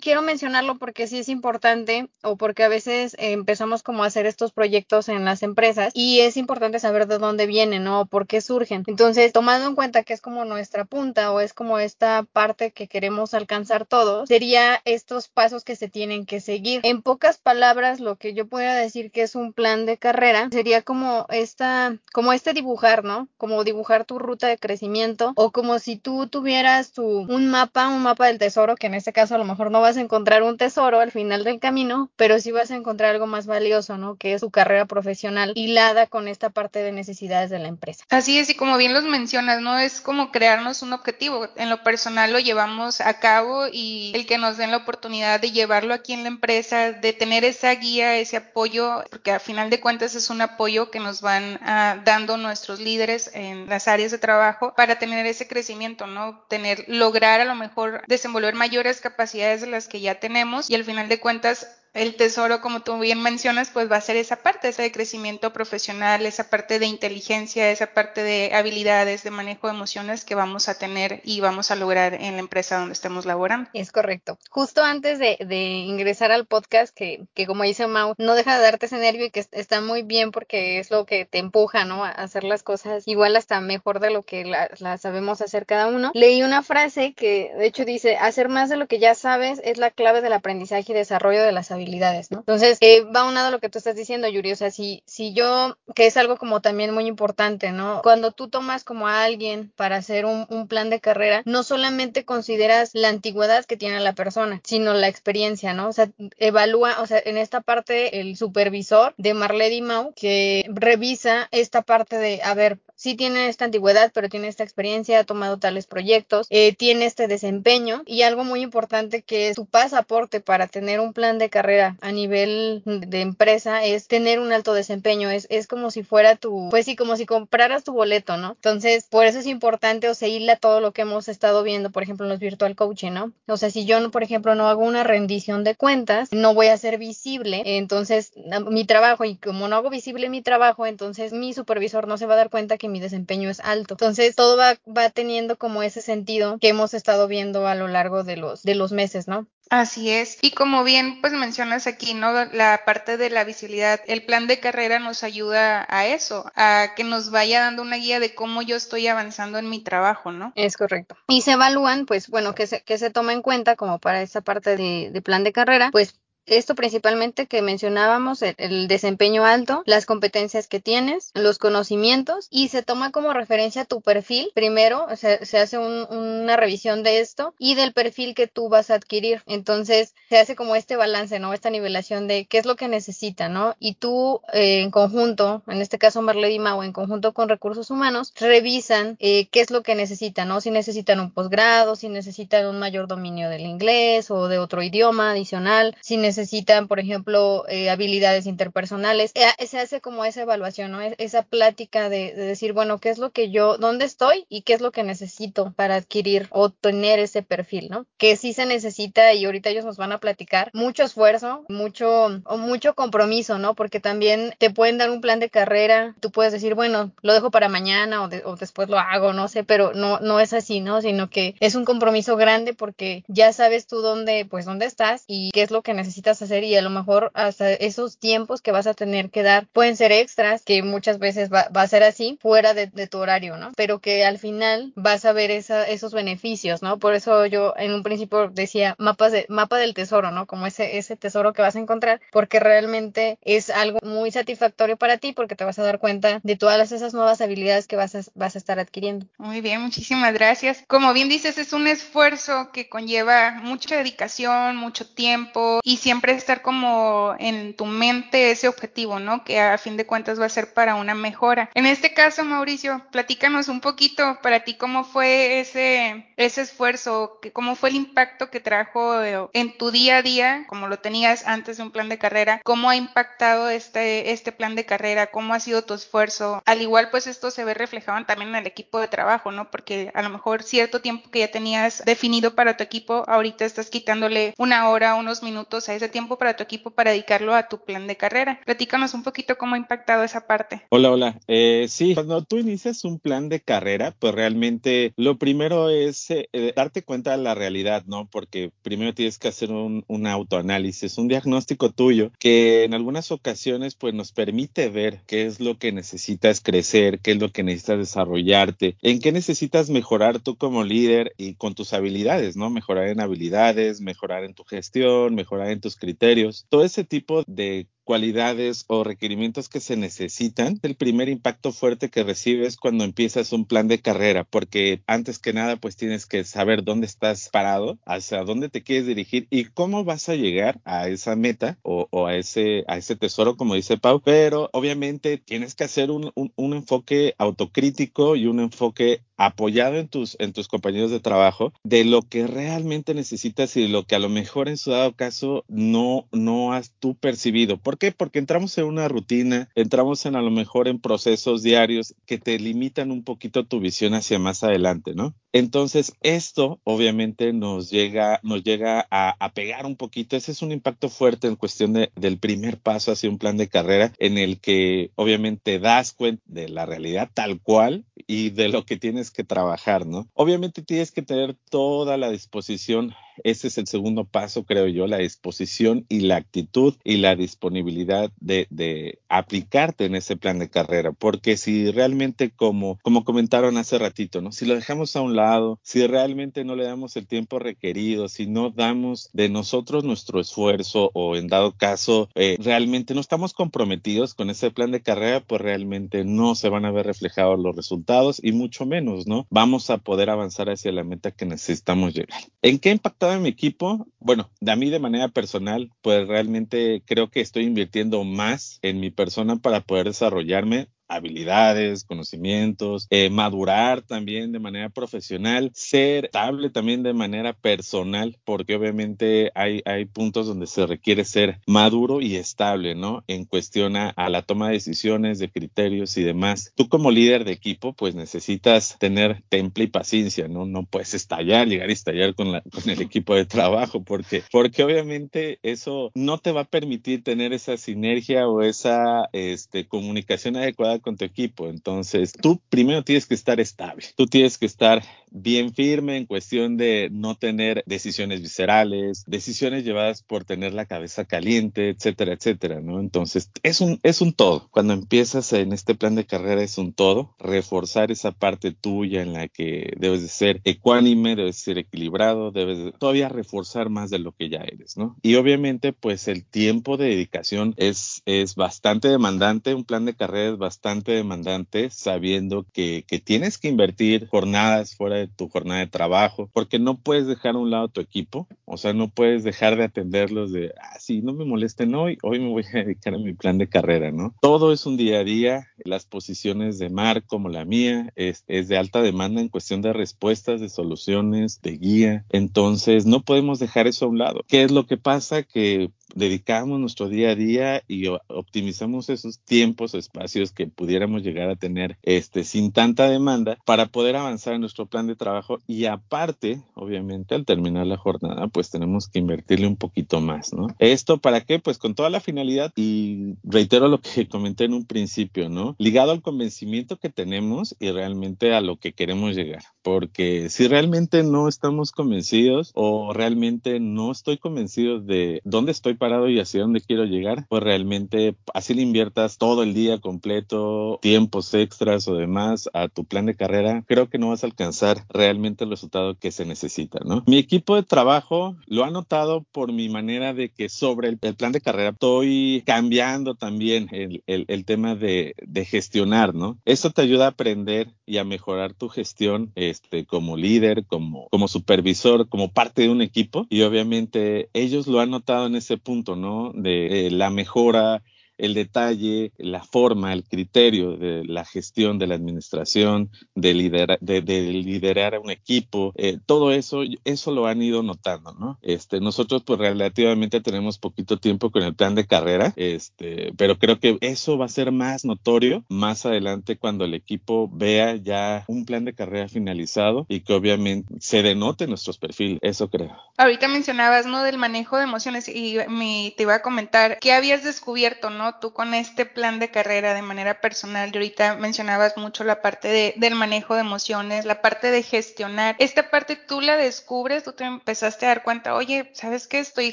quiero 0.00 0.22
mencionarlo 0.22 0.78
porque 0.78 1.06
sí 1.06 1.18
es 1.18 1.28
importante 1.28 2.08
o 2.22 2.36
porque 2.36 2.64
a 2.64 2.68
veces 2.68 3.16
empezamos 3.18 3.82
como 3.82 4.04
a 4.04 4.06
hacer 4.06 4.26
estos 4.26 4.52
proyectos 4.52 5.08
en 5.08 5.24
las 5.24 5.42
empresas 5.42 5.92
y 5.94 6.20
es 6.20 6.36
importante 6.36 6.78
saber 6.78 7.06
de 7.06 7.18
dónde 7.18 7.46
vienen, 7.46 7.84
¿no? 7.84 8.06
¿Por 8.06 8.26
qué 8.26 8.40
surgen? 8.40 8.84
Entonces, 8.86 9.32
tomando 9.32 9.68
en 9.68 9.74
cuenta 9.74 10.02
que 10.02 10.12
es 10.12 10.20
como 10.20 10.44
nuestra 10.44 10.84
punta 10.84 11.32
o 11.32 11.40
es 11.40 11.52
como 11.52 11.78
esta 11.78 12.24
parte 12.32 12.72
que 12.72 12.88
queremos 12.88 13.34
alcanzar 13.34 13.86
todos, 13.86 14.28
sería 14.28 14.80
estos 14.84 15.28
pasos 15.28 15.64
que 15.64 15.76
se 15.76 15.88
tienen 15.88 16.26
que 16.26 16.40
seguir. 16.40 16.80
En 16.84 17.02
pocas 17.02 17.38
palabras, 17.38 18.00
lo 18.00 18.16
que 18.16 18.34
yo 18.34 18.46
pueda 18.46 18.74
decir 18.74 19.10
que 19.10 19.22
es 19.22 19.34
un 19.34 19.52
plan 19.52 19.86
de 19.86 19.96
carrera 19.96 20.48
sería 20.52 20.82
como 20.82 21.26
esta, 21.30 21.96
como 22.12 22.32
este 22.32 22.52
dibujar, 22.52 23.04
¿no? 23.04 23.28
Como 23.36 23.64
dibujar 23.64 24.04
tu 24.04 24.18
ruta 24.18 24.48
de 24.48 24.58
crecimiento 24.58 25.32
o 25.36 25.50
como 25.50 25.78
si 25.78 25.96
tú 25.96 26.26
tuvieras 26.26 26.92
tu, 26.92 27.04
un 27.04 27.48
mapa, 27.48 27.88
un 27.88 28.02
mapa 28.02 28.26
del 28.26 28.38
tesoro, 28.38 28.76
que 28.76 28.86
en 28.88 28.94
este 28.94 29.12
caso 29.12 29.37
a 29.38 29.44
lo 29.44 29.48
mejor 29.48 29.70
no 29.70 29.80
vas 29.80 29.96
a 29.96 30.00
encontrar 30.00 30.42
un 30.42 30.56
tesoro 30.56 30.98
al 31.00 31.12
final 31.12 31.44
del 31.44 31.60
camino, 31.60 32.10
pero 32.16 32.40
sí 32.40 32.50
vas 32.50 32.70
a 32.72 32.74
encontrar 32.74 33.14
algo 33.14 33.26
más 33.26 33.46
valioso, 33.46 33.96
¿no? 33.96 34.16
Que 34.16 34.34
es 34.34 34.40
tu 34.40 34.50
carrera 34.50 34.86
profesional 34.86 35.52
hilada 35.54 36.06
con 36.06 36.26
esta 36.26 36.50
parte 36.50 36.80
de 36.80 36.90
necesidades 36.90 37.50
de 37.50 37.60
la 37.60 37.68
empresa. 37.68 38.04
Así 38.10 38.38
es, 38.38 38.50
y 38.50 38.54
como 38.54 38.76
bien 38.76 38.94
los 38.94 39.04
mencionas, 39.04 39.60
¿no? 39.60 39.78
Es 39.78 40.00
como 40.00 40.32
crearnos 40.32 40.82
un 40.82 40.92
objetivo. 40.92 41.48
En 41.56 41.70
lo 41.70 41.84
personal 41.84 42.32
lo 42.32 42.40
llevamos 42.40 43.00
a 43.00 43.20
cabo 43.20 43.66
y 43.72 44.12
el 44.14 44.26
que 44.26 44.38
nos 44.38 44.56
den 44.56 44.72
la 44.72 44.78
oportunidad 44.78 45.40
de 45.40 45.52
llevarlo 45.52 45.94
aquí 45.94 46.12
en 46.12 46.22
la 46.22 46.28
empresa, 46.28 46.90
de 46.90 47.12
tener 47.12 47.44
esa 47.44 47.72
guía, 47.76 48.16
ese 48.16 48.38
apoyo, 48.38 49.04
porque 49.10 49.30
a 49.30 49.38
final 49.38 49.70
de 49.70 49.80
cuentas 49.80 50.16
es 50.16 50.30
un 50.30 50.40
apoyo 50.40 50.90
que 50.90 50.98
nos 50.98 51.20
van 51.20 51.54
uh, 51.62 52.02
dando 52.04 52.36
nuestros 52.36 52.80
líderes 52.80 53.30
en 53.34 53.68
las 53.68 53.86
áreas 53.86 54.10
de 54.10 54.18
trabajo 54.18 54.74
para 54.76 54.98
tener 54.98 55.26
ese 55.26 55.46
crecimiento, 55.46 56.08
¿no? 56.08 56.40
Tener, 56.48 56.84
lograr 56.88 57.40
a 57.40 57.44
lo 57.44 57.54
mejor 57.54 58.02
desenvolver 58.08 58.54
mayores 58.54 59.00
capacidades 59.00 59.27
de 59.32 59.66
las 59.66 59.88
que 59.88 60.00
ya 60.00 60.20
tenemos 60.20 60.70
y 60.70 60.74
al 60.74 60.84
final 60.84 61.08
de 61.08 61.20
cuentas 61.20 61.68
el 61.98 62.14
tesoro, 62.14 62.60
como 62.60 62.80
tú 62.80 62.98
bien 62.98 63.20
mencionas, 63.20 63.70
pues 63.70 63.90
va 63.90 63.96
a 63.96 64.00
ser 64.00 64.16
esa 64.16 64.36
parte, 64.36 64.68
ese 64.68 64.82
de 64.82 64.92
crecimiento 64.92 65.52
profesional, 65.52 66.24
esa 66.26 66.48
parte 66.48 66.78
de 66.78 66.86
inteligencia, 66.86 67.70
esa 67.70 67.88
parte 67.88 68.22
de 68.22 68.52
habilidades, 68.54 69.24
de 69.24 69.30
manejo 69.30 69.66
de 69.66 69.74
emociones 69.74 70.24
que 70.24 70.36
vamos 70.36 70.68
a 70.68 70.78
tener 70.78 71.20
y 71.24 71.40
vamos 71.40 71.72
a 71.72 71.76
lograr 71.76 72.14
en 72.14 72.34
la 72.34 72.40
empresa 72.40 72.78
donde 72.78 72.92
estemos 72.92 73.26
laborando. 73.26 73.68
Es 73.72 73.90
correcto. 73.90 74.38
Justo 74.48 74.84
antes 74.84 75.18
de, 75.18 75.36
ingresar 75.48 76.30
al 76.30 76.46
podcast, 76.46 76.94
que, 76.94 77.24
que, 77.34 77.46
como 77.46 77.64
dice 77.64 77.86
Mau, 77.88 78.14
no 78.16 78.34
deja 78.34 78.56
de 78.56 78.62
darte 78.62 78.86
ese 78.86 78.98
nervio 78.98 79.26
y 79.26 79.30
que 79.30 79.44
está 79.50 79.80
muy 79.80 80.02
bien 80.02 80.30
porque 80.30 80.78
es 80.78 80.90
lo 80.90 81.04
que 81.04 81.24
te 81.24 81.38
empuja, 81.38 81.84
¿no? 81.84 82.04
A 82.04 82.10
hacer 82.10 82.44
las 82.44 82.62
cosas 82.62 83.02
igual 83.06 83.34
hasta 83.34 83.60
mejor 83.60 83.98
de 83.98 84.10
lo 84.10 84.22
que 84.22 84.44
las 84.44 84.80
la 84.80 84.98
sabemos 84.98 85.40
hacer 85.40 85.66
cada 85.66 85.88
uno. 85.88 86.12
Leí 86.14 86.42
una 86.42 86.62
frase 86.62 87.12
que 87.14 87.50
de 87.56 87.66
hecho 87.66 87.84
dice, 87.84 88.16
hacer 88.16 88.48
más 88.48 88.68
de 88.68 88.76
lo 88.76 88.86
que 88.86 89.00
ya 89.00 89.14
sabes 89.14 89.60
es 89.64 89.78
la 89.78 89.90
clave 89.90 90.20
del 90.20 90.32
aprendizaje 90.32 90.92
y 90.92 90.94
desarrollo 90.94 91.42
de 91.42 91.52
las 91.52 91.70
habilidades 91.70 91.87
habilidades, 91.88 92.30
¿no? 92.30 92.38
Entonces, 92.38 92.78
eh, 92.80 93.04
va 93.04 93.24
unado 93.24 93.48
a 93.48 93.50
lo 93.50 93.60
que 93.60 93.68
tú 93.68 93.78
estás 93.78 93.96
diciendo, 93.96 94.28
Yuri, 94.28 94.52
o 94.52 94.56
sea, 94.56 94.70
si, 94.70 95.02
si 95.06 95.32
yo, 95.32 95.76
que 95.94 96.06
es 96.06 96.16
algo 96.16 96.36
como 96.36 96.60
también 96.60 96.92
muy 96.92 97.06
importante, 97.06 97.72
¿no? 97.72 98.00
Cuando 98.02 98.32
tú 98.32 98.48
tomas 98.48 98.84
como 98.84 99.08
a 99.08 99.24
alguien 99.24 99.72
para 99.76 99.96
hacer 99.96 100.24
un, 100.26 100.46
un 100.50 100.68
plan 100.68 100.90
de 100.90 101.00
carrera, 101.00 101.42
no 101.44 101.62
solamente 101.62 102.24
consideras 102.24 102.90
la 102.92 103.08
antigüedad 103.08 103.64
que 103.64 103.76
tiene 103.76 104.00
la 104.00 104.14
persona, 104.14 104.60
sino 104.64 104.94
la 104.94 105.08
experiencia, 105.08 105.74
¿no? 105.74 105.88
O 105.88 105.92
sea, 105.92 106.10
evalúa, 106.36 107.00
o 107.00 107.06
sea, 107.06 107.20
en 107.24 107.38
esta 107.38 107.60
parte 107.60 108.20
el 108.20 108.36
supervisor 108.36 109.14
de 109.16 109.34
Marledy 109.34 109.80
Mau 109.80 110.12
que 110.14 110.64
revisa 110.68 111.48
esta 111.50 111.82
parte 111.82 112.18
de, 112.18 112.40
a 112.42 112.54
ver, 112.54 112.78
sí 112.98 113.14
tiene 113.14 113.48
esta 113.48 113.64
antigüedad, 113.64 114.10
pero 114.12 114.28
tiene 114.28 114.48
esta 114.48 114.64
experiencia, 114.64 115.20
ha 115.20 115.24
tomado 115.24 115.58
tales 115.58 115.86
proyectos, 115.86 116.48
eh, 116.50 116.74
tiene 116.74 117.06
este 117.06 117.28
desempeño 117.28 118.02
y 118.06 118.22
algo 118.22 118.42
muy 118.44 118.60
importante 118.60 119.22
que 119.22 119.48
es 119.48 119.56
tu 119.56 119.66
pasaporte 119.66 120.40
para 120.40 120.66
tener 120.66 120.98
un 120.98 121.12
plan 121.12 121.38
de 121.38 121.48
carrera 121.48 121.67
a 122.00 122.12
nivel 122.12 122.82
de 122.84 123.20
empresa 123.20 123.84
es 123.84 124.08
tener 124.08 124.40
un 124.40 124.52
alto 124.52 124.74
desempeño, 124.74 125.30
es, 125.30 125.46
es 125.50 125.66
como 125.66 125.90
si 125.90 126.02
fuera 126.02 126.36
tu, 126.36 126.68
pues 126.70 126.84
sí, 126.86 126.96
como 126.96 127.16
si 127.16 127.26
compraras 127.26 127.84
tu 127.84 127.92
boleto, 127.92 128.36
¿no? 128.36 128.52
Entonces, 128.52 129.06
por 129.10 129.26
eso 129.26 129.38
es 129.38 129.46
importante, 129.46 130.08
o 130.08 130.14
sea, 130.14 130.28
todo 130.60 130.80
lo 130.80 130.92
que 130.92 131.02
hemos 131.02 131.28
estado 131.28 131.62
viendo, 131.62 131.90
por 131.90 132.02
ejemplo, 132.02 132.24
en 132.26 132.30
los 132.30 132.38
virtual 132.38 132.74
coaching, 132.76 133.12
¿no? 133.12 133.32
O 133.46 133.56
sea, 133.56 133.70
si 133.70 133.84
yo, 133.84 134.10
por 134.10 134.22
ejemplo, 134.22 134.54
no 134.54 134.68
hago 134.68 134.82
una 134.82 135.04
rendición 135.04 135.64
de 135.64 135.74
cuentas, 135.74 136.30
no 136.32 136.54
voy 136.54 136.68
a 136.68 136.76
ser 136.76 136.98
visible, 136.98 137.62
entonces 137.64 138.32
mi 138.70 138.84
trabajo, 138.84 139.24
y 139.24 139.36
como 139.36 139.68
no 139.68 139.76
hago 139.76 139.90
visible 139.90 140.28
mi 140.28 140.42
trabajo, 140.42 140.86
entonces 140.86 141.32
mi 141.32 141.52
supervisor 141.52 142.08
no 142.08 142.18
se 142.18 142.26
va 142.26 142.34
a 142.34 142.38
dar 142.38 142.50
cuenta 142.50 142.78
que 142.78 142.88
mi 142.88 143.00
desempeño 143.00 143.50
es 143.50 143.60
alto. 143.60 143.94
Entonces, 143.94 144.34
todo 144.36 144.56
va, 144.56 144.76
va 144.86 145.10
teniendo 145.10 145.56
como 145.56 145.82
ese 145.82 146.00
sentido 146.00 146.58
que 146.58 146.68
hemos 146.68 146.94
estado 146.94 147.28
viendo 147.28 147.66
a 147.66 147.74
lo 147.74 147.88
largo 147.88 148.24
de 148.24 148.36
los, 148.36 148.62
de 148.62 148.74
los 148.74 148.92
meses, 148.92 149.28
¿no? 149.28 149.46
Así 149.70 150.10
es. 150.10 150.38
Y 150.40 150.52
como 150.52 150.82
bien 150.82 151.20
pues 151.20 151.32
mencionas 151.32 151.86
aquí, 151.86 152.14
¿no? 152.14 152.32
La 152.32 152.82
parte 152.86 153.16
de 153.16 153.30
la 153.30 153.44
visibilidad, 153.44 154.00
el 154.06 154.24
plan 154.24 154.46
de 154.46 154.60
carrera 154.60 154.98
nos 154.98 155.22
ayuda 155.22 155.86
a 155.88 156.06
eso, 156.06 156.50
a 156.54 156.92
que 156.96 157.04
nos 157.04 157.30
vaya 157.30 157.60
dando 157.60 157.82
una 157.82 157.96
guía 157.96 158.18
de 158.20 158.34
cómo 158.34 158.62
yo 158.62 158.76
estoy 158.76 159.06
avanzando 159.06 159.58
en 159.58 159.68
mi 159.68 159.80
trabajo, 159.80 160.32
¿no? 160.32 160.52
Es 160.54 160.76
correcto. 160.76 161.16
Y 161.28 161.42
se 161.42 161.52
evalúan, 161.52 162.06
pues 162.06 162.28
bueno, 162.28 162.54
que 162.54 162.66
se, 162.66 162.82
que 162.82 162.98
se 162.98 163.10
toma 163.10 163.32
en 163.32 163.42
cuenta 163.42 163.76
como 163.76 163.98
para 163.98 164.22
esa 164.22 164.40
parte 164.40 164.76
de, 164.76 165.10
de 165.12 165.22
plan 165.22 165.44
de 165.44 165.52
carrera, 165.52 165.90
pues 165.92 166.18
esto 166.48 166.74
principalmente 166.74 167.46
que 167.46 167.62
mencionábamos, 167.62 168.42
el, 168.42 168.88
desempeño 168.88 169.44
alto, 169.44 169.82
las 169.86 170.06
competencias 170.06 170.68
que 170.68 170.80
tienes, 170.80 171.30
los 171.34 171.58
conocimientos 171.58 172.48
y 172.50 172.68
se 172.68 172.82
toma 172.82 173.10
como 173.10 173.32
referencia 173.32 173.84
tu 173.84 174.00
perfil. 174.00 174.50
Primero 174.54 175.06
se, 175.16 175.44
se 175.44 175.58
hace 175.58 175.78
una 175.78 176.56
revisión 176.56 177.02
de 177.02 177.20
esto 177.20 177.54
y 177.58 177.74
del 177.74 177.92
perfil 177.92 178.34
que 178.34 178.46
tú 178.46 178.68
vas 178.68 178.90
a 178.90 178.94
adquirir. 178.94 179.42
Entonces 179.46 180.14
se 180.28 180.38
hace 180.38 180.56
como 180.56 180.76
este 180.76 180.96
balance, 180.96 181.38
¿no? 181.38 181.52
Esta 181.52 181.70
nivelación 181.70 182.28
de 182.28 182.46
qué 182.46 182.58
es 182.58 182.66
lo 182.66 182.76
que 182.76 182.88
necesita, 182.88 183.48
¿no? 183.48 183.76
Y 183.78 183.94
tú 183.94 184.40
eh, 184.52 184.80
en 184.80 184.90
conjunto, 184.90 185.62
en 185.66 185.80
este 185.80 185.98
caso 185.98 186.22
Marlene 186.22 186.54
y 186.54 186.58
Mau, 186.58 186.82
en 186.82 186.92
conjunto 186.92 187.32
con 187.32 187.48
recursos 187.48 187.90
humanos, 187.90 188.32
revisan 188.38 189.16
eh, 189.20 189.48
qué 189.48 189.60
es 189.60 189.70
lo 189.70 189.82
que 189.82 189.94
necesitan, 189.94 190.48
¿no? 190.48 190.60
Si 190.60 190.70
necesitan 190.70 191.20
un 191.20 191.30
posgrado, 191.30 191.96
si 191.96 192.08
necesitan 192.08 192.66
un 192.66 192.78
mayor 192.78 193.06
dominio 193.06 193.48
del 193.50 193.62
inglés 193.62 194.30
o 194.30 194.48
de 194.48 194.58
otro 194.58 194.82
idioma 194.82 195.32
adicional, 195.32 195.96
si 196.00 196.16
necesitan 196.16 196.37
necesitan, 196.38 196.86
por 196.88 197.00
ejemplo, 197.00 197.64
eh, 197.68 197.90
habilidades 197.90 198.46
interpersonales. 198.46 199.32
Eh, 199.34 199.66
se 199.66 199.78
hace 199.78 200.00
como 200.00 200.24
esa 200.24 200.42
evaluación, 200.42 200.92
¿no? 200.92 201.00
Esa 201.00 201.42
plática 201.42 202.08
de, 202.08 202.32
decir, 202.32 202.72
bueno, 202.72 202.98
¿qué 202.98 203.10
es 203.10 203.18
lo 203.18 203.30
que 203.30 203.50
yo, 203.50 203.76
dónde 203.76 204.04
estoy 204.04 204.46
y 204.48 204.62
qué 204.62 204.74
es 204.74 204.80
lo 204.80 204.92
que 204.92 205.02
necesito 205.02 205.72
para 205.76 205.96
adquirir 205.96 206.46
o 206.50 206.70
tener 206.70 207.18
ese 207.18 207.42
perfil, 207.42 207.88
¿no? 207.90 208.06
Que 208.16 208.36
sí 208.36 208.52
se 208.52 208.66
necesita 208.66 209.32
y 209.34 209.44
ahorita 209.44 209.70
ellos 209.70 209.84
nos 209.84 209.96
van 209.96 210.12
a 210.12 210.18
platicar 210.18 210.70
mucho 210.72 211.02
esfuerzo, 211.02 211.64
mucho, 211.68 212.26
o 212.44 212.56
mucho 212.56 212.94
compromiso, 212.94 213.58
¿no? 213.58 213.74
Porque 213.74 214.00
también 214.00 214.54
te 214.58 214.70
pueden 214.70 214.98
dar 214.98 215.10
un 215.10 215.20
plan 215.20 215.40
de 215.40 215.50
carrera, 215.50 216.14
tú 216.20 216.30
puedes 216.30 216.52
decir, 216.52 216.74
bueno, 216.74 217.12
lo 217.22 217.34
dejo 217.34 217.50
para 217.50 217.68
mañana 217.68 218.22
o, 218.22 218.28
o 218.44 218.56
después 218.56 218.88
lo 218.88 218.98
hago, 218.98 219.32
no 219.32 219.48
sé, 219.48 219.64
pero 219.64 219.92
no, 219.92 220.20
no 220.20 220.38
es 220.40 220.52
así, 220.52 220.80
¿no? 220.80 221.02
Sino 221.02 221.28
que 221.28 221.56
es 221.60 221.74
un 221.74 221.84
compromiso 221.84 222.36
grande 222.36 222.74
porque 222.74 223.24
ya 223.26 223.52
sabes 223.52 223.86
tú 223.86 223.96
dónde, 224.00 224.46
pues 224.48 224.64
dónde 224.64 224.86
estás 224.86 225.24
y 225.26 225.50
qué 225.50 225.62
es 225.62 225.70
lo 225.70 225.82
que 225.82 225.94
necesitas 225.94 226.27
hacer 226.30 226.64
y 226.64 226.76
a 226.76 226.82
lo 226.82 226.90
mejor 226.90 227.30
hasta 227.34 227.72
esos 227.72 228.18
tiempos 228.18 228.62
que 228.62 228.72
vas 228.72 228.86
a 228.86 228.94
tener 228.94 229.30
que 229.30 229.42
dar 229.42 229.66
pueden 229.72 229.96
ser 229.96 230.12
extras, 230.12 230.62
que 230.62 230.82
muchas 230.82 231.18
veces 231.18 231.50
va, 231.52 231.68
a 231.72 231.88
ser 231.88 232.02
así, 232.02 232.38
fuera 232.40 232.74
de, 232.74 232.88
tu 233.08 233.18
horario, 233.18 233.56
¿no? 233.56 233.72
Pero 233.76 234.00
que 234.00 234.24
al 234.24 234.38
final 234.38 234.92
vas 234.94 235.24
a 235.24 235.32
ver 235.32 235.50
esa, 235.50 235.84
esos 235.84 236.12
beneficios, 236.12 236.82
¿no? 236.82 236.98
Por 236.98 237.14
eso 237.14 237.46
yo 237.46 237.74
en 237.76 237.92
un 237.92 238.02
principio 238.02 238.48
decía 238.48 238.94
mapas 238.98 239.32
de, 239.32 239.46
mapa 239.48 239.78
del 239.78 239.94
tesoro, 239.94 240.30
¿no? 240.30 240.46
Como 240.46 240.66
ese, 240.66 240.98
ese 240.98 241.16
tesoro 241.16 241.52
que 241.52 241.62
vas 241.62 241.76
a 241.76 241.80
encontrar, 241.80 242.20
porque 242.32 242.60
realmente 242.60 243.38
es 243.42 243.70
algo 243.70 243.98
muy 244.02 244.30
satisfactorio 244.30 244.96
para 244.96 245.18
ti 245.18 245.32
porque 245.32 245.56
te 245.56 245.64
vas 245.64 245.78
a 245.78 245.82
dar 245.82 245.98
cuenta 245.98 246.40
de 246.42 246.56
todas 246.56 246.92
esas 246.92 247.14
nuevas 247.14 247.40
habilidades 247.40 247.86
que 247.86 247.96
vas 247.96 248.14
a, 248.14 248.20
vas 248.34 248.54
a 248.54 248.58
estar 248.58 248.78
adquiriendo. 248.78 249.26
Muy 249.38 249.60
bien, 249.60 249.80
muchísimas 249.80 250.34
gracias. 250.34 250.84
Como 250.86 251.12
bien 251.12 251.28
dices, 251.28 251.58
es 251.58 251.72
un 251.72 251.86
esfuerzo 251.86 252.70
que 252.72 252.88
conlleva 252.88 253.52
mucha 253.62 253.96
dedicación, 253.96 254.76
mucho 254.76 255.06
tiempo 255.06 255.80
y 255.82 255.98
siempre 255.98 256.07
siempre 256.08 256.32
estar 256.32 256.62
como 256.62 257.34
en 257.38 257.76
tu 257.76 257.84
mente 257.84 258.50
ese 258.50 258.66
objetivo, 258.66 259.18
¿no? 259.18 259.44
Que 259.44 259.60
a 259.60 259.76
fin 259.76 259.98
de 259.98 260.06
cuentas 260.06 260.40
va 260.40 260.46
a 260.46 260.48
ser 260.48 260.72
para 260.72 260.94
una 260.94 261.14
mejora. 261.14 261.68
En 261.74 261.84
este 261.84 262.14
caso, 262.14 262.46
Mauricio, 262.46 263.02
platícanos 263.12 263.68
un 263.68 263.82
poquito 263.82 264.38
para 264.42 264.60
ti 264.64 264.78
cómo 264.78 265.04
fue 265.04 265.60
ese, 265.60 266.32
ese 266.38 266.62
esfuerzo, 266.62 267.38
cómo 267.52 267.76
fue 267.76 267.90
el 267.90 267.96
impacto 267.96 268.48
que 268.48 268.58
trajo 268.58 269.20
en 269.52 269.76
tu 269.76 269.90
día 269.90 270.16
a 270.16 270.22
día, 270.22 270.64
como 270.66 270.88
lo 270.88 270.98
tenías 270.98 271.46
antes 271.46 271.76
de 271.76 271.82
un 271.82 271.90
plan 271.90 272.08
de 272.08 272.16
carrera, 272.16 272.62
cómo 272.64 272.88
ha 272.88 272.96
impactado 272.96 273.68
este, 273.68 274.32
este 274.32 274.50
plan 274.50 274.76
de 274.76 274.86
carrera, 274.86 275.26
cómo 275.26 275.52
ha 275.52 275.60
sido 275.60 275.82
tu 275.82 275.92
esfuerzo. 275.92 276.62
Al 276.64 276.80
igual, 276.80 277.10
pues 277.10 277.26
esto 277.26 277.50
se 277.50 277.66
ve 277.66 277.74
reflejado 277.74 278.24
también 278.24 278.48
en 278.48 278.56
el 278.56 278.66
equipo 278.66 278.98
de 278.98 279.08
trabajo, 279.08 279.52
¿no? 279.52 279.70
Porque 279.70 280.10
a 280.14 280.22
lo 280.22 280.30
mejor 280.30 280.62
cierto 280.62 281.02
tiempo 281.02 281.30
que 281.30 281.40
ya 281.40 281.50
tenías 281.50 282.02
definido 282.06 282.54
para 282.54 282.78
tu 282.78 282.82
equipo, 282.82 283.24
ahorita 283.28 283.66
estás 283.66 283.90
quitándole 283.90 284.54
una 284.56 284.88
hora, 284.88 285.14
unos 285.14 285.42
minutos 285.42 285.90
a 285.90 285.97
ese 285.98 286.08
tiempo 286.08 286.38
para 286.38 286.56
tu 286.56 286.62
equipo 286.62 286.90
para 286.90 287.10
dedicarlo 287.10 287.54
a 287.54 287.68
tu 287.68 287.84
plan 287.84 288.06
de 288.06 288.16
carrera. 288.16 288.60
Platícanos 288.64 289.14
un 289.14 289.22
poquito 289.22 289.58
cómo 289.58 289.74
ha 289.74 289.78
impactado 289.78 290.24
esa 290.24 290.46
parte. 290.46 290.82
Hola, 290.88 291.12
hola. 291.12 291.40
Eh, 291.46 291.86
sí, 291.88 292.14
cuando 292.14 292.42
tú 292.42 292.58
inicias 292.58 293.04
un 293.04 293.18
plan 293.18 293.48
de 293.48 293.60
carrera, 293.60 294.14
pues 294.18 294.34
realmente 294.34 295.12
lo 295.16 295.38
primero 295.38 295.90
es 295.90 296.30
eh, 296.30 296.48
eh, 296.52 296.72
darte 296.74 297.02
cuenta 297.02 297.32
de 297.32 297.42
la 297.42 297.54
realidad, 297.54 298.04
¿no? 298.06 298.28
Porque 298.30 298.72
primero 298.82 299.14
tienes 299.14 299.38
que 299.38 299.48
hacer 299.48 299.70
un, 299.70 300.04
un 300.08 300.26
autoanálisis, 300.26 301.18
un 301.18 301.28
diagnóstico 301.28 301.90
tuyo 301.90 302.30
que 302.38 302.84
en 302.84 302.94
algunas 302.94 303.30
ocasiones 303.32 303.94
pues 303.94 304.14
nos 304.14 304.32
permite 304.32 304.88
ver 304.88 305.20
qué 305.26 305.46
es 305.46 305.60
lo 305.60 305.78
que 305.78 305.92
necesitas 305.92 306.60
crecer, 306.60 307.20
qué 307.20 307.32
es 307.32 307.38
lo 307.38 307.50
que 307.50 307.62
necesitas 307.62 307.98
desarrollarte, 307.98 308.96
en 309.02 309.20
qué 309.20 309.32
necesitas 309.32 309.90
mejorar 309.90 310.38
tú 310.40 310.56
como 310.56 310.84
líder 310.84 311.34
y 311.36 311.54
con 311.54 311.74
tus 311.74 311.92
habilidades, 311.92 312.56
¿no? 312.56 312.70
Mejorar 312.70 313.08
en 313.08 313.20
habilidades, 313.20 314.00
mejorar 314.00 314.44
en 314.44 314.54
tu 314.54 314.64
gestión, 314.64 315.34
mejorar 315.34 315.70
en 315.70 315.80
criterios, 315.96 316.66
todo 316.68 316.84
ese 316.84 317.04
tipo 317.04 317.42
de 317.46 317.88
cualidades 318.08 318.86
o 318.88 319.04
requerimientos 319.04 319.68
que 319.68 319.80
se 319.80 319.94
necesitan, 319.94 320.80
el 320.82 320.94
primer 320.94 321.28
impacto 321.28 321.72
fuerte 321.72 322.08
que 322.08 322.22
recibes 322.22 322.78
cuando 322.78 323.04
empiezas 323.04 323.52
un 323.52 323.66
plan 323.66 323.86
de 323.86 324.00
carrera, 324.00 324.44
porque 324.44 325.02
antes 325.06 325.38
que 325.38 325.52
nada 325.52 325.76
pues 325.76 325.94
tienes 325.94 326.24
que 326.24 326.42
saber 326.44 326.84
dónde 326.84 327.04
estás 327.04 327.50
parado, 327.52 327.98
hacia 328.06 328.44
dónde 328.44 328.70
te 328.70 328.82
quieres 328.82 329.06
dirigir 329.06 329.46
y 329.50 329.66
cómo 329.66 330.04
vas 330.04 330.30
a 330.30 330.36
llegar 330.36 330.80
a 330.86 331.10
esa 331.10 331.36
meta 331.36 331.76
o, 331.82 332.08
a, 332.26 332.34
ese, 332.34 332.82
a 332.88 332.96
ese 332.96 333.14
tesoro, 333.14 333.58
como 333.58 333.74
dice 333.74 333.98
Pau, 333.98 334.22
pero 334.24 334.70
obviamente 334.72 335.36
tienes 335.36 335.74
que 335.74 335.84
hacer 335.84 336.10
un, 336.10 336.32
un, 336.34 336.72
enfoque 336.72 337.34
autocrítico 337.36 338.36
y 338.36 338.46
un 338.46 338.60
enfoque 338.60 339.20
apoyado 339.36 339.96
en 339.96 340.08
tus, 340.08 340.36
en 340.40 340.52
tus 340.52 340.66
compañeros 340.66 341.10
de 341.10 341.20
trabajo 341.20 341.72
de 341.84 342.04
lo 342.04 342.22
que 342.22 342.46
realmente 342.46 343.12
necesitas 343.12 343.76
y 343.76 343.82
de 343.82 343.88
lo 343.88 344.04
que 344.04 344.16
a 344.16 344.18
lo 344.18 344.28
mejor 344.30 344.68
en 344.68 344.78
su 344.78 344.92
dado 344.92 345.14
caso 345.14 345.64
no, 345.68 346.26
no 346.32 346.72
has 346.72 346.92
tú 346.98 347.14
percibido 347.14 347.76
qué? 347.98 348.12
Porque 348.12 348.38
entramos 348.38 348.76
en 348.78 348.84
una 348.84 349.08
rutina, 349.08 349.68
entramos 349.74 350.24
en 350.26 350.36
a 350.36 350.42
lo 350.42 350.50
mejor 350.50 350.88
en 350.88 351.00
procesos 351.00 351.62
diarios 351.62 352.14
que 352.26 352.38
te 352.38 352.58
limitan 352.58 353.10
un 353.10 353.24
poquito 353.24 353.66
tu 353.66 353.80
visión 353.80 354.14
hacia 354.14 354.38
más 354.38 354.64
adelante, 354.64 355.14
¿no? 355.14 355.34
Entonces, 355.52 356.12
esto 356.20 356.80
obviamente 356.84 357.52
nos 357.52 357.90
llega, 357.90 358.40
nos 358.42 358.62
llega 358.62 359.06
a, 359.10 359.52
pegar 359.54 359.86
un 359.86 359.96
poquito. 359.96 360.36
Ese 360.36 360.52
es 360.52 360.62
un 360.62 360.72
impacto 360.72 361.08
fuerte 361.08 361.48
en 361.48 361.56
cuestión 361.56 361.92
de, 361.92 362.10
del 362.16 362.38
primer 362.38 362.78
paso 362.78 363.12
hacia 363.12 363.30
un 363.30 363.38
plan 363.38 363.56
de 363.56 363.68
carrera 363.68 364.12
en 364.18 364.38
el 364.38 364.60
que 364.60 365.10
obviamente 365.16 365.78
das 365.78 366.12
cuenta 366.12 366.42
de 366.46 366.68
la 366.68 366.86
realidad 366.86 367.30
tal 367.34 367.60
cual 367.60 368.04
y 368.26 368.50
de 368.50 368.68
lo 368.68 368.84
que 368.84 368.96
tienes 368.96 369.30
que 369.30 369.44
trabajar, 369.44 370.06
¿no? 370.06 370.28
Obviamente 370.34 370.82
tienes 370.82 371.12
que 371.12 371.22
tener 371.22 371.56
toda 371.70 372.16
la 372.16 372.30
disposición 372.30 373.14
ese 373.44 373.68
es 373.68 373.78
el 373.78 373.86
segundo 373.86 374.24
paso, 374.24 374.64
creo 374.64 374.86
yo, 374.86 375.06
la 375.06 375.18
disposición 375.18 376.06
y 376.08 376.20
la 376.20 376.36
actitud 376.36 376.94
y 377.04 377.18
la 377.18 377.36
disponibilidad 377.36 378.30
de, 378.40 378.66
de 378.70 379.18
aplicarte 379.28 380.04
en 380.04 380.14
ese 380.14 380.36
plan 380.36 380.58
de 380.58 380.70
carrera. 380.70 381.12
Porque 381.12 381.56
si 381.56 381.90
realmente, 381.90 382.50
como, 382.50 382.98
como 383.02 383.24
comentaron 383.24 383.76
hace 383.76 383.98
ratito, 383.98 384.40
¿no? 384.40 384.52
Si 384.52 384.66
lo 384.66 384.74
dejamos 384.74 385.16
a 385.16 385.20
un 385.20 385.36
lado, 385.36 385.78
si 385.82 386.06
realmente 386.06 386.64
no 386.64 386.76
le 386.76 386.84
damos 386.84 387.16
el 387.16 387.26
tiempo 387.26 387.58
requerido, 387.58 388.28
si 388.28 388.46
no 388.46 388.70
damos 388.70 389.30
de 389.32 389.48
nosotros 389.48 390.04
nuestro 390.04 390.40
esfuerzo 390.40 391.10
o 391.14 391.36
en 391.36 391.48
dado 391.48 391.72
caso 391.76 392.28
eh, 392.34 392.56
realmente 392.60 393.14
no 393.14 393.20
estamos 393.20 393.52
comprometidos 393.52 394.34
con 394.34 394.50
ese 394.50 394.70
plan 394.70 394.90
de 394.90 395.02
carrera, 395.02 395.40
pues 395.40 395.60
realmente 395.60 396.24
no 396.24 396.54
se 396.54 396.68
van 396.68 396.84
a 396.84 396.90
ver 396.90 397.06
reflejados 397.06 397.58
los 397.58 397.76
resultados 397.76 398.40
y 398.42 398.52
mucho 398.52 398.86
menos, 398.86 399.26
¿no? 399.26 399.46
Vamos 399.50 399.90
a 399.90 399.98
poder 399.98 400.30
avanzar 400.30 400.70
hacia 400.70 400.92
la 400.92 401.04
meta 401.04 401.30
que 401.30 401.46
necesitamos 401.46 402.14
llegar. 402.14 402.40
¿En 402.62 402.78
qué 402.78 402.90
impacta 402.90 403.27
en 403.34 403.42
mi 403.42 403.48
equipo, 403.48 404.06
bueno, 404.18 404.50
de 404.60 404.72
a 404.72 404.76
mí 404.76 404.90
de 404.90 404.98
manera 404.98 405.28
personal, 405.28 405.90
pues 406.02 406.26
realmente 406.26 407.02
creo 407.06 407.30
que 407.30 407.40
estoy 407.40 407.64
invirtiendo 407.64 408.24
más 408.24 408.78
en 408.82 409.00
mi 409.00 409.10
persona 409.10 409.56
para 409.56 409.80
poder 409.82 410.06
desarrollarme 410.06 410.88
habilidades, 411.08 412.04
conocimientos, 412.04 413.06
eh, 413.10 413.30
madurar 413.30 414.02
también 414.02 414.52
de 414.52 414.58
manera 414.58 414.90
profesional, 414.90 415.70
ser 415.74 416.26
estable 416.26 416.70
también 416.70 417.02
de 417.02 417.12
manera 417.12 417.52
personal, 417.52 418.36
porque 418.44 418.76
obviamente 418.76 419.50
hay, 419.54 419.82
hay 419.84 420.04
puntos 420.04 420.46
donde 420.46 420.66
se 420.66 420.86
requiere 420.86 421.24
ser 421.24 421.60
maduro 421.66 422.20
y 422.20 422.36
estable, 422.36 422.94
¿no? 422.94 423.24
En 423.26 423.44
cuestión 423.44 423.96
a, 423.96 424.14
la 424.28 424.42
toma 424.42 424.68
de 424.68 424.74
decisiones, 424.74 425.38
de 425.38 425.50
criterios 425.50 426.16
y 426.18 426.22
demás. 426.22 426.72
Tú 426.76 426.88
como 426.88 427.10
líder 427.10 427.44
de 427.44 427.52
equipo, 427.52 427.94
pues 427.94 428.14
necesitas 428.14 428.96
tener 428.98 429.42
temple 429.48 429.84
y 429.84 429.88
paciencia, 429.88 430.48
¿no? 430.48 430.66
No 430.66 430.84
puedes 430.84 431.14
estallar, 431.14 431.66
llegar 431.66 431.88
a 431.88 431.92
estallar 431.92 432.34
con, 432.34 432.52
la, 432.52 432.60
con 432.60 432.88
el 432.90 433.00
equipo 433.00 433.34
de 433.34 433.46
trabajo, 433.46 434.02
porque, 434.02 434.42
porque 434.52 434.82
obviamente 434.82 435.58
eso 435.62 436.10
no 436.14 436.38
te 436.38 436.52
va 436.52 436.62
a 436.62 436.64
permitir 436.64 437.22
tener 437.22 437.52
esa 437.52 437.76
sinergia 437.76 438.48
o 438.48 438.62
esa 438.62 439.28
este, 439.32 439.86
comunicación 439.86 440.56
adecuada 440.56 440.97
con 441.00 441.16
tu 441.16 441.24
equipo. 441.24 441.68
Entonces, 441.68 442.32
tú 442.32 442.60
primero 442.68 443.04
tienes 443.04 443.26
que 443.26 443.34
estar 443.34 443.60
estable, 443.60 444.04
tú 444.16 444.26
tienes 444.26 444.58
que 444.58 444.66
estar 444.66 445.02
bien 445.30 445.74
firme 445.74 446.16
en 446.16 446.26
cuestión 446.26 446.76
de 446.76 447.08
no 447.12 447.36
tener 447.36 447.82
decisiones 447.86 448.40
viscerales, 448.40 449.24
decisiones 449.26 449.84
llevadas 449.84 450.22
por 450.22 450.44
tener 450.44 450.72
la 450.72 450.86
cabeza 450.86 451.24
caliente, 451.24 451.90
etcétera, 451.90 452.32
etcétera, 452.32 452.80
¿no? 452.80 453.00
Entonces, 453.00 453.50
es 453.62 453.80
un, 453.80 454.00
es 454.02 454.20
un 454.20 454.32
todo. 454.32 454.68
Cuando 454.70 454.94
empiezas 454.94 455.52
en 455.52 455.72
este 455.72 455.94
plan 455.94 456.14
de 456.14 456.26
carrera 456.26 456.62
es 456.62 456.78
un 456.78 456.92
todo, 456.92 457.34
reforzar 457.38 458.10
esa 458.10 458.32
parte 458.32 458.72
tuya 458.72 459.22
en 459.22 459.32
la 459.32 459.48
que 459.48 459.92
debes 459.98 460.22
de 460.22 460.28
ser 460.28 460.60
ecuánime, 460.64 461.36
debes 461.36 461.56
de 461.56 461.62
ser 461.62 461.78
equilibrado, 461.78 462.50
debes 462.50 462.78
de 462.78 462.92
todavía 462.92 463.28
reforzar 463.28 463.90
más 463.90 464.10
de 464.10 464.18
lo 464.18 464.32
que 464.32 464.48
ya 464.48 464.60
eres, 464.60 464.96
¿no? 464.96 465.16
Y 465.22 465.34
obviamente, 465.34 465.92
pues 465.92 466.28
el 466.28 466.44
tiempo 466.44 466.96
de 466.96 467.08
dedicación 467.08 467.74
es, 467.76 468.22
es 468.24 468.54
bastante 468.54 469.08
demandante, 469.08 469.74
un 469.74 469.84
plan 469.84 470.04
de 470.04 470.14
carrera 470.14 470.52
es 470.52 470.58
bastante 470.58 470.87
demandante, 470.96 471.90
sabiendo 471.90 472.66
que, 472.72 473.04
que 473.06 473.18
tienes 473.18 473.58
que 473.58 473.68
invertir 473.68 474.26
jornadas 474.28 474.96
fuera 474.96 475.16
de 475.16 475.28
tu 475.28 475.48
jornada 475.48 475.80
de 475.80 475.86
trabajo, 475.86 476.48
porque 476.52 476.78
no 476.78 476.98
puedes 476.98 477.26
dejar 477.26 477.54
a 477.54 477.58
un 477.58 477.70
lado 477.70 477.88
tu 477.88 478.00
equipo, 478.00 478.48
o 478.64 478.76
sea, 478.76 478.92
no 478.92 479.08
puedes 479.08 479.44
dejar 479.44 479.76
de 479.76 479.84
atenderlos 479.84 480.52
de, 480.52 480.72
ah, 480.80 480.98
sí, 480.98 481.20
no 481.22 481.32
me 481.32 481.44
molesten 481.44 481.94
hoy, 481.94 482.18
hoy 482.22 482.40
me 482.40 482.48
voy 482.48 482.64
a 482.72 482.78
dedicar 482.84 483.14
a 483.14 483.18
mi 483.18 483.34
plan 483.34 483.58
de 483.58 483.68
carrera, 483.68 484.10
¿no? 484.10 484.34
Todo 484.40 484.72
es 484.72 484.86
un 484.86 484.96
día 484.96 485.20
a 485.20 485.24
día, 485.24 485.68
las 485.84 486.06
posiciones 486.06 486.78
de 486.78 486.90
mar 486.90 487.24
como 487.26 487.48
la 487.48 487.64
mía 487.64 488.12
es, 488.16 488.44
es 488.48 488.68
de 488.68 488.78
alta 488.78 489.02
demanda 489.02 489.40
en 489.40 489.48
cuestión 489.48 489.82
de 489.82 489.92
respuestas, 489.92 490.60
de 490.60 490.68
soluciones, 490.68 491.60
de 491.62 491.76
guía, 491.76 492.24
entonces 492.30 493.06
no 493.06 493.22
podemos 493.22 493.58
dejar 493.58 493.86
eso 493.86 494.06
a 494.06 494.08
un 494.08 494.18
lado. 494.18 494.44
¿Qué 494.48 494.62
es 494.62 494.70
lo 494.70 494.86
que 494.86 494.96
pasa? 494.96 495.42
Que 495.42 495.90
dedicamos 496.14 496.80
nuestro 496.80 497.08
día 497.08 497.30
a 497.30 497.34
día 497.34 497.82
y 497.88 498.06
optimizamos 498.28 499.08
esos 499.08 499.38
tiempos, 499.40 499.94
espacios 499.94 500.52
que 500.52 500.66
pudiéramos 500.66 501.22
llegar 501.22 501.48
a 501.50 501.56
tener 501.56 501.98
este, 502.02 502.44
sin 502.44 502.72
tanta 502.72 503.08
demanda 503.08 503.58
para 503.64 503.86
poder 503.86 504.16
avanzar 504.16 504.54
en 504.54 504.60
nuestro 504.60 504.86
plan 504.86 505.06
de 505.06 505.16
trabajo 505.16 505.58
y 505.66 505.86
aparte, 505.86 506.62
obviamente, 506.74 507.34
al 507.34 507.44
terminar 507.44 507.86
la 507.86 507.96
jornada, 507.96 508.48
pues 508.48 508.70
tenemos 508.70 509.08
que 509.08 509.18
invertirle 509.18 509.66
un 509.66 509.76
poquito 509.76 510.20
más, 510.20 510.52
¿no? 510.52 510.68
¿Esto 510.78 511.18
para 511.18 511.40
qué? 511.40 511.58
Pues 511.58 511.78
con 511.78 511.94
toda 511.94 512.10
la 512.10 512.20
finalidad 512.20 512.72
y 512.76 513.34
reitero 513.44 513.88
lo 513.88 514.00
que 514.00 514.28
comenté 514.28 514.64
en 514.64 514.74
un 514.74 514.86
principio, 514.86 515.48
¿no? 515.48 515.76
Ligado 515.78 516.12
al 516.12 516.22
convencimiento 516.22 516.96
que 516.96 517.10
tenemos 517.10 517.76
y 517.78 517.90
realmente 517.90 518.54
a 518.54 518.60
lo 518.60 518.76
que 518.76 518.92
queremos 518.92 519.34
llegar, 519.34 519.62
porque 519.82 520.48
si 520.48 520.68
realmente 520.68 521.22
no 521.22 521.48
estamos 521.48 521.92
convencidos 521.92 522.72
o 522.74 523.12
realmente 523.12 523.80
no 523.80 524.10
estoy 524.12 524.38
convencido 524.38 525.00
de 525.00 525.40
dónde 525.44 525.72
estoy 525.72 525.94
parado 525.98 526.28
y 526.28 526.40
hacia 526.40 526.62
dónde 526.62 526.80
quiero 526.80 527.04
llegar, 527.04 527.46
pues 527.48 527.62
realmente 527.62 528.36
así 528.54 528.74
le 528.74 528.82
inviertas 528.82 529.38
todo 529.38 529.62
el 529.62 529.74
día 529.74 529.98
completo, 529.98 530.98
tiempos 531.02 531.52
extras 531.54 532.08
o 532.08 532.14
demás 532.16 532.68
a 532.72 532.88
tu 532.88 533.04
plan 533.04 533.26
de 533.26 533.34
carrera, 533.34 533.84
creo 533.86 534.08
que 534.08 534.18
no 534.18 534.30
vas 534.30 534.42
a 534.42 534.46
alcanzar 534.46 535.04
realmente 535.08 535.64
el 535.64 535.70
resultado 535.70 536.16
que 536.16 536.30
se 536.30 536.44
necesita, 536.44 537.00
¿no? 537.04 537.22
Mi 537.26 537.38
equipo 537.38 537.76
de 537.76 537.82
trabajo 537.82 538.56
lo 538.66 538.84
ha 538.84 538.90
notado 538.90 539.44
por 539.52 539.72
mi 539.72 539.88
manera 539.88 540.34
de 540.34 540.50
que 540.50 540.68
sobre 540.68 541.08
el, 541.08 541.18
plan 541.18 541.52
de 541.52 541.60
carrera 541.60 541.90
estoy 541.90 542.62
cambiando 542.66 543.34
también 543.34 543.88
el, 543.92 544.22
el, 544.26 544.44
el 544.48 544.64
tema 544.64 544.94
de, 544.94 545.34
de, 545.46 545.64
gestionar, 545.64 546.34
¿no? 546.34 546.58
Eso 546.64 546.90
te 546.90 547.02
ayuda 547.02 547.26
a 547.26 547.30
aprender 547.30 547.92
y 548.06 548.18
a 548.18 548.24
mejorar 548.24 548.74
tu 548.74 548.88
gestión 548.88 549.52
este, 549.54 550.06
como 550.06 550.36
líder, 550.36 550.86
como, 550.86 551.28
como 551.30 551.48
supervisor, 551.48 552.28
como 552.28 552.52
parte 552.52 552.82
de 552.82 552.90
un 552.90 553.02
equipo 553.02 553.46
y 553.50 553.62
obviamente 553.62 554.48
ellos 554.52 554.86
lo 554.86 555.00
han 555.00 555.10
notado 555.10 555.46
en 555.46 555.56
ese 555.56 555.76
punto, 555.88 556.16
¿no? 556.16 556.52
De 556.54 557.06
eh, 557.06 557.10
la 557.10 557.30
mejora, 557.30 558.02
el 558.38 558.54
detalle, 558.54 559.32
la 559.36 559.62
forma, 559.62 560.12
el 560.12 560.24
criterio 560.24 560.96
de 560.96 561.24
la 561.24 561.44
gestión 561.44 561.98
de 561.98 562.06
la 562.06 562.14
administración, 562.14 563.10
de, 563.34 563.54
liderar, 563.54 563.98
de, 564.00 564.22
liderar 564.22 565.14
a 565.14 565.20
un 565.20 565.30
equipo, 565.30 565.92
eh, 565.96 566.18
todo 566.24 566.52
eso, 566.52 566.82
eso 567.04 567.32
lo 567.32 567.46
han 567.46 567.62
ido 567.62 567.82
notando, 567.82 568.32
¿no? 568.32 568.58
Este, 568.62 569.00
nosotros 569.00 569.42
pues 569.44 569.58
relativamente 569.58 570.40
tenemos 570.40 570.78
poquito 570.78 571.18
tiempo 571.18 571.50
con 571.50 571.62
el 571.62 571.74
plan 571.74 571.94
de 571.94 572.06
carrera, 572.06 572.52
este, 572.56 573.32
pero 573.36 573.58
creo 573.58 573.78
que 573.78 573.98
eso 574.00 574.38
va 574.38 574.46
a 574.46 574.48
ser 574.48 574.72
más 574.72 575.04
notorio 575.04 575.64
más 575.68 576.06
adelante 576.06 576.56
cuando 576.56 576.84
el 576.84 576.94
equipo 576.94 577.48
vea 577.52 577.96
ya 577.96 578.44
un 578.46 578.64
plan 578.64 578.84
de 578.84 578.94
carrera 578.94 579.28
finalizado 579.28 580.06
y 580.08 580.20
que 580.20 580.32
obviamente 580.32 580.94
se 581.00 581.22
denote 581.22 581.66
nuestros 581.66 581.98
perfiles, 581.98 582.38
eso 582.42 582.68
creo. 582.68 582.96
Ahorita 583.16 583.48
mencionabas, 583.48 584.06
¿no? 584.06 584.22
Del 584.22 584.38
manejo 584.38 584.76
de 584.76 584.84
emociones 584.84 585.28
y 585.28 585.58
me, 585.68 586.14
te 586.16 586.22
iba 586.24 586.36
a 586.36 586.42
comentar, 586.42 586.98
¿qué 587.00 587.12
habías 587.12 587.44
descubierto, 587.44 588.10
¿no? 588.10 588.27
Tú 588.40 588.52
con 588.52 588.74
este 588.74 589.06
plan 589.06 589.38
de 589.38 589.50
carrera 589.50 589.94
de 589.94 590.02
manera 590.02 590.40
personal, 590.40 590.90
y 590.92 590.96
ahorita 590.96 591.34
mencionabas 591.36 591.96
mucho 591.96 592.24
la 592.24 592.42
parte 592.42 592.68
de, 592.68 592.94
del 592.96 593.14
manejo 593.14 593.54
de 593.54 593.60
emociones, 593.60 594.24
la 594.24 594.42
parte 594.42 594.70
de 594.70 594.82
gestionar. 594.82 595.56
Esta 595.58 595.90
parte 595.90 596.16
tú 596.16 596.40
la 596.40 596.56
descubres, 596.56 597.24
tú 597.24 597.32
te 597.32 597.44
empezaste 597.44 598.06
a 598.06 598.10
dar 598.10 598.22
cuenta, 598.22 598.54
oye, 598.54 598.90
¿sabes 598.94 599.26
qué? 599.26 599.38
Estoy 599.38 599.72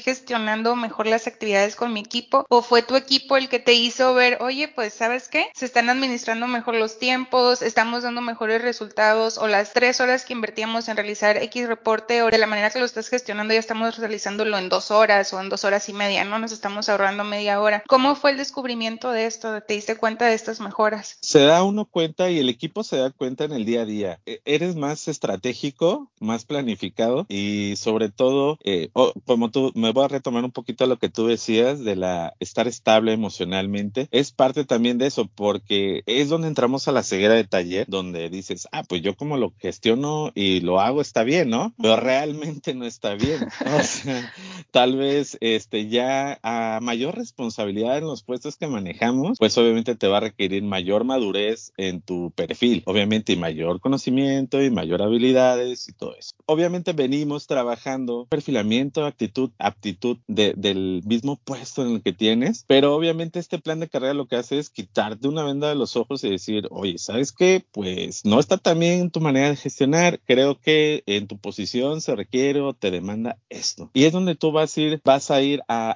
gestionando 0.00 0.74
mejor 0.76 1.06
las 1.06 1.26
actividades 1.26 1.76
con 1.76 1.92
mi 1.92 2.00
equipo. 2.00 2.46
O 2.48 2.62
fue 2.62 2.82
tu 2.82 2.96
equipo 2.96 3.36
el 3.36 3.48
que 3.48 3.58
te 3.58 3.74
hizo 3.74 4.14
ver, 4.14 4.38
oye, 4.40 4.68
pues, 4.68 4.94
¿sabes 4.94 5.28
qué? 5.28 5.50
Se 5.54 5.66
están 5.66 5.90
administrando 5.90 6.46
mejor 6.46 6.74
los 6.74 6.98
tiempos, 6.98 7.62
estamos 7.62 8.02
dando 8.02 8.20
mejores 8.20 8.62
resultados, 8.62 9.38
o 9.38 9.46
las 9.46 9.72
tres 9.72 10.00
horas 10.00 10.24
que 10.24 10.32
invertíamos 10.32 10.88
en 10.88 10.96
realizar 10.96 11.36
X 11.36 11.68
reporte, 11.68 12.22
o 12.22 12.30
de 12.30 12.38
la 12.38 12.46
manera 12.46 12.70
que 12.70 12.78
lo 12.78 12.84
estás 12.84 13.08
gestionando, 13.08 13.54
ya 13.54 13.60
estamos 13.60 13.98
realizándolo 13.98 14.58
en 14.58 14.68
dos 14.68 14.90
horas 14.90 15.32
o 15.32 15.40
en 15.40 15.48
dos 15.48 15.64
horas 15.64 15.88
y 15.88 15.92
media, 15.92 16.24
¿no? 16.24 16.38
Nos 16.38 16.52
estamos 16.52 16.88
ahorrando 16.88 17.24
media 17.24 17.60
hora. 17.60 17.82
¿Cómo 17.86 18.14
fue 18.14 18.30
el 18.30 18.36
descubrimiento 18.46 19.10
de 19.10 19.26
esto? 19.26 19.60
¿Te 19.60 19.74
diste 19.74 19.96
cuenta 19.96 20.26
de 20.26 20.34
estas 20.34 20.60
mejoras? 20.60 21.18
Se 21.20 21.40
da 21.40 21.64
uno 21.64 21.84
cuenta 21.84 22.30
y 22.30 22.38
el 22.38 22.48
equipo 22.48 22.84
se 22.84 22.96
da 22.96 23.10
cuenta 23.10 23.44
en 23.44 23.52
el 23.52 23.64
día 23.64 23.82
a 23.82 23.84
día. 23.84 24.20
E, 24.24 24.40
eres 24.44 24.76
más 24.76 25.08
estratégico, 25.08 26.10
más 26.20 26.44
planificado 26.44 27.26
y 27.28 27.74
sobre 27.76 28.08
todo, 28.08 28.58
eh, 28.62 28.90
como 29.24 29.50
tú, 29.50 29.72
me 29.74 29.92
voy 29.92 30.04
a 30.04 30.08
retomar 30.08 30.44
un 30.44 30.52
poquito 30.52 30.86
lo 30.86 30.98
que 30.98 31.08
tú 31.08 31.26
decías 31.26 31.80
de 31.82 31.96
la 31.96 32.34
estar 32.38 32.68
estable 32.68 33.12
emocionalmente. 33.12 34.08
Es 34.12 34.30
parte 34.30 34.64
también 34.64 34.98
de 34.98 35.08
eso 35.08 35.28
porque 35.34 36.04
es 36.06 36.28
donde 36.28 36.46
entramos 36.48 36.86
a 36.86 36.92
la 36.92 37.02
ceguera 37.02 37.34
de 37.34 37.44
taller, 37.44 37.86
donde 37.88 38.30
dices, 38.30 38.68
ah, 38.70 38.84
pues 38.84 39.02
yo 39.02 39.16
como 39.16 39.36
lo 39.36 39.52
gestiono 39.58 40.30
y 40.36 40.60
lo 40.60 40.80
hago 40.80 41.00
está 41.00 41.24
bien, 41.24 41.50
¿no? 41.50 41.74
Pero 41.82 41.96
realmente 41.96 42.74
no 42.74 42.86
está 42.86 43.14
bien. 43.14 43.48
O 43.76 43.82
sea, 43.82 44.32
tal 44.76 44.94
vez 44.94 45.38
este 45.40 45.88
ya 45.88 46.38
a 46.42 46.80
mayor 46.82 47.16
responsabilidad 47.16 47.96
en 47.96 48.04
los 48.04 48.22
puestos 48.22 48.58
que 48.58 48.66
manejamos, 48.66 49.38
pues 49.38 49.56
obviamente 49.56 49.94
te 49.94 50.06
va 50.06 50.18
a 50.18 50.20
requerir 50.20 50.62
mayor 50.64 51.04
madurez 51.04 51.72
en 51.78 52.02
tu 52.02 52.30
perfil, 52.32 52.82
obviamente 52.84 53.32
y 53.32 53.36
mayor 53.36 53.80
conocimiento 53.80 54.62
y 54.62 54.68
mayor 54.68 55.00
habilidades 55.00 55.88
y 55.88 55.94
todo 55.94 56.14
eso. 56.14 56.34
Obviamente 56.44 56.92
venimos 56.92 57.46
trabajando 57.46 58.26
perfilamiento, 58.28 59.06
actitud, 59.06 59.50
aptitud 59.58 60.18
del 60.26 61.00
mismo 61.06 61.36
puesto 61.42 61.80
en 61.80 61.94
el 61.94 62.02
que 62.02 62.12
tienes, 62.12 62.66
pero 62.68 62.94
obviamente 62.94 63.38
este 63.38 63.58
plan 63.58 63.80
de 63.80 63.88
carrera 63.88 64.12
lo 64.12 64.26
que 64.26 64.36
hace 64.36 64.58
es 64.58 64.68
quitarte 64.68 65.26
una 65.26 65.42
venda 65.42 65.70
de 65.70 65.74
los 65.74 65.96
ojos 65.96 66.22
y 66.22 66.28
decir, 66.28 66.68
oye, 66.70 66.98
¿sabes 66.98 67.32
qué? 67.32 67.64
Pues 67.72 68.26
no 68.26 68.38
está 68.38 68.58
tan 68.58 68.78
bien 68.78 69.10
tu 69.10 69.22
manera 69.22 69.48
de 69.48 69.56
gestionar, 69.56 70.20
creo 70.26 70.60
que 70.60 71.02
en 71.06 71.28
tu 71.28 71.38
posición 71.38 72.02
se 72.02 72.14
requiere 72.14 72.60
o 72.60 72.74
te 72.74 72.90
demanda 72.90 73.38
esto. 73.48 73.90
Y 73.94 74.04
es 74.04 74.12
donde 74.12 74.34
tú 74.34 74.52
vas 74.52 74.65
ir, 74.76 75.00
vas 75.04 75.30
a 75.30 75.40
ir 75.42 75.60
a, 75.68 75.94